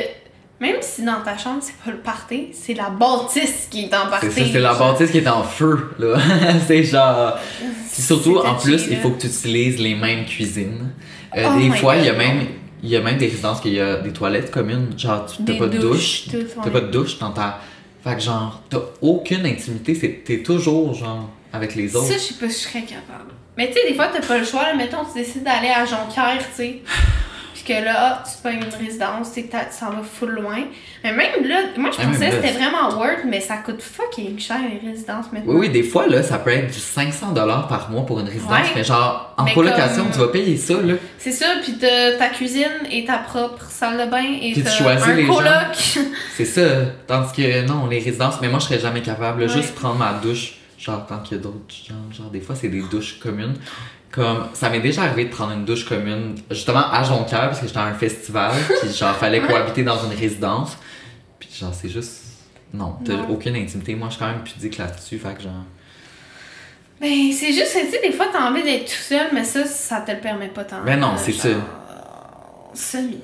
[0.60, 4.06] même si dans ta chambre, c'est pas le party, c'est la bâtisse qui est en
[4.08, 4.26] party.
[4.30, 6.16] C'est ça, c'est la bâtisse qui est en feu, là.
[6.66, 7.38] c'est genre.
[7.92, 10.92] Puis surtout, en plus, il faut que tu utilises les mêmes cuisines.
[11.36, 12.46] Euh, Oh des fois, il y a même.
[12.82, 14.88] Il y a même des résidences qu'il y a des toilettes communes.
[14.96, 16.24] Genre, tu- t'as pas de douche.
[16.62, 17.58] T'as pas de douche dans ta.
[18.04, 20.22] Fait que genre, t'as aucune intimité.
[20.24, 22.06] T'es toujours, genre, avec les autres.
[22.06, 23.32] Ça, je sais pas si je serais capable.
[23.56, 24.62] Mais tu sais, des fois, t'as pas le choix.
[24.62, 26.80] Là, mettons, tu décides d'aller à Jonquière, tu sais.
[27.66, 29.42] Que là, ah, tu pognes une résidence, tu
[29.72, 30.58] s'en vas full loin.
[31.02, 34.38] Mais même là, moi, je Ah, pensais que c'était vraiment worth, mais ça coûte fucking
[34.38, 35.52] cher, les résidences maintenant.
[35.54, 38.50] Oui, oui, des fois, là, ça peut être du 500$ par mois pour une résidence.
[38.50, 38.70] Ouais.
[38.76, 40.94] Mais genre, en Mais colocation, comme- tu vas payer ça, là.
[41.18, 45.06] C'est ça, puis ta cuisine et ta propre salle de bain et Puis tu choisis
[45.08, 45.98] un les coloc.
[46.36, 46.62] C'est ça.
[47.06, 49.40] Tandis que non, les résidences, mais moi, je serais jamais capable.
[49.40, 49.52] là, Ouais.
[49.60, 51.94] Juste prendre ma douche, genre, quand il y a d'autres gens.
[52.16, 53.54] Genre, des fois, c'est des douches communes.
[54.16, 57.66] Comme, ça m'est déjà arrivé de prendre une douche commune, justement, à Jonquière, parce que
[57.66, 60.78] j'étais à un festival, puis genre, fallait cohabiter dans une résidence.
[61.38, 62.22] Puis genre, c'est juste.
[62.72, 63.94] Non, t'as aucune intimité.
[63.94, 65.52] Moi, je suis quand même pudique là-dessus, fait que genre.
[66.98, 69.66] Ben, c'est juste que, tu sais, des fois, t'as envie d'être tout seul, mais ça,
[69.66, 70.82] ça te le permet pas tant.
[70.82, 71.50] Ben non, c'est ça.
[72.72, 73.18] Semi.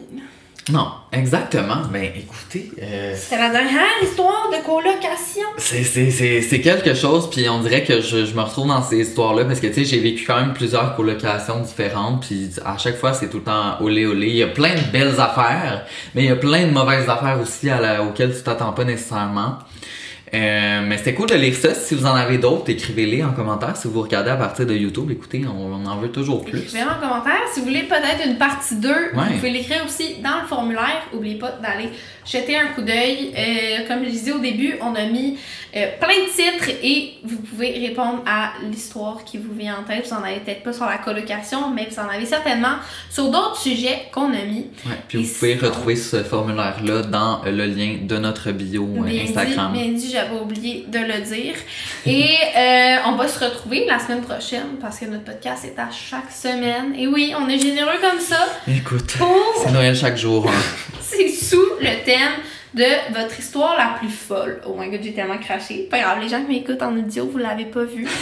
[0.70, 1.82] Non, exactement.
[1.90, 5.42] Mais écoutez, euh, C'était la dernière histoire de colocation.
[5.58, 8.80] C'est, c'est, c'est, c'est quelque chose, puis on dirait que je, je me retrouve dans
[8.80, 12.78] ces histoires-là parce que tu sais, j'ai vécu quand même plusieurs colocations différentes, puis à
[12.78, 14.28] chaque fois, c'est tout le temps olé olé.
[14.28, 15.84] Il y a plein de belles affaires,
[16.14, 18.84] mais il y a plein de mauvaises affaires aussi à la, auxquelles tu t'attends pas
[18.84, 19.58] nécessairement.
[20.34, 21.74] Euh, mais c'était cool de lire ça.
[21.74, 23.76] Si vous en avez d'autres, écrivez-les en commentaire.
[23.76, 26.60] Si vous regardez à partir de YouTube, écoutez, on, on en veut toujours plus.
[26.60, 27.40] Écrivez en commentaire.
[27.52, 29.02] Si vous voulez peut-être une partie 2, Ouais.
[29.28, 31.02] vous pouvez l'écrire aussi dans le formulaire.
[31.12, 31.90] N'oubliez pas d'aller
[32.24, 33.32] jeter un coup d'œil.
[33.36, 35.38] Euh, comme je disais au début, on a mis
[35.76, 40.06] euh, plein de titres et vous pouvez répondre à l'histoire qui vous vient en tête.
[40.06, 42.76] Vous en avez peut-être pas sur la colocation, mais vous en avez certainement
[43.10, 44.68] sur d'autres sujets qu'on a mis.
[44.86, 48.86] Ouais, puis Et vous pouvez sinon- retrouver ce formulaire-là dans le lien de notre bio
[48.86, 49.72] Bien Instagram.
[49.74, 51.54] dit, bien dit, j'avais oublié de le dire.
[52.06, 52.24] Et
[52.56, 56.30] euh, on va se retrouver la semaine prochaine parce que notre podcast est à chaque
[56.30, 56.94] semaine.
[56.96, 60.46] Et oui, on est généreux comme ça Écoute, pour c'est Noël chaque jour.
[60.48, 60.52] hein.
[61.00, 62.32] C'est sous le thème
[62.74, 64.60] de votre histoire la plus folle.
[64.66, 65.86] Oh my god, j'ai tellement craché.
[65.90, 68.06] Pas grave, les gens qui m'écoutent en audio, vous l'avez pas vu.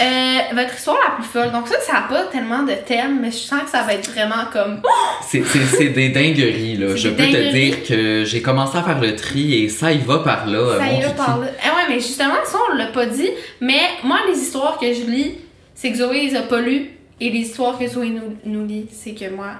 [0.00, 1.52] Euh, votre histoire la plus folle.
[1.52, 4.10] Donc ça, ça n'a pas tellement de thème, mais je sens que ça va être
[4.10, 4.80] vraiment comme...
[5.28, 6.96] C'est, c'est, c'est des dingueries, là.
[6.96, 10.20] Je peux te dire que j'ai commencé à faire le tri et ça y va
[10.20, 10.78] par là.
[10.78, 11.48] ça y va par là.
[11.62, 13.30] Eh ouais, mais justement, ça, on l'a pas dit.
[13.60, 15.34] Mais moi, les histoires que je lis,
[15.74, 16.90] c'est que Zoé les a pas lues.
[17.20, 19.52] Et les histoires que Zoé nous, nous lit, c'est que moi,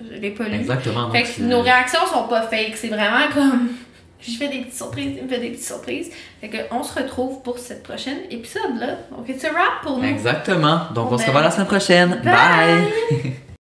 [0.00, 0.54] je l'ai pas lues.
[0.56, 1.10] Exactement.
[1.10, 3.68] Fait que c'est- nos réactions sont pas fake, c'est vraiment comme.
[4.20, 6.10] Je fais des petites surprises, il me fait des petites surprises.
[6.40, 8.96] Fait que on se retrouve pour cette prochaine épisode là.
[9.16, 10.08] Donc a wrap pour nous.
[10.08, 10.80] Exactement.
[10.92, 12.20] Donc on se ben, revoit la semaine prochaine.
[12.24, 12.32] bye.
[12.32, 13.32] Bye.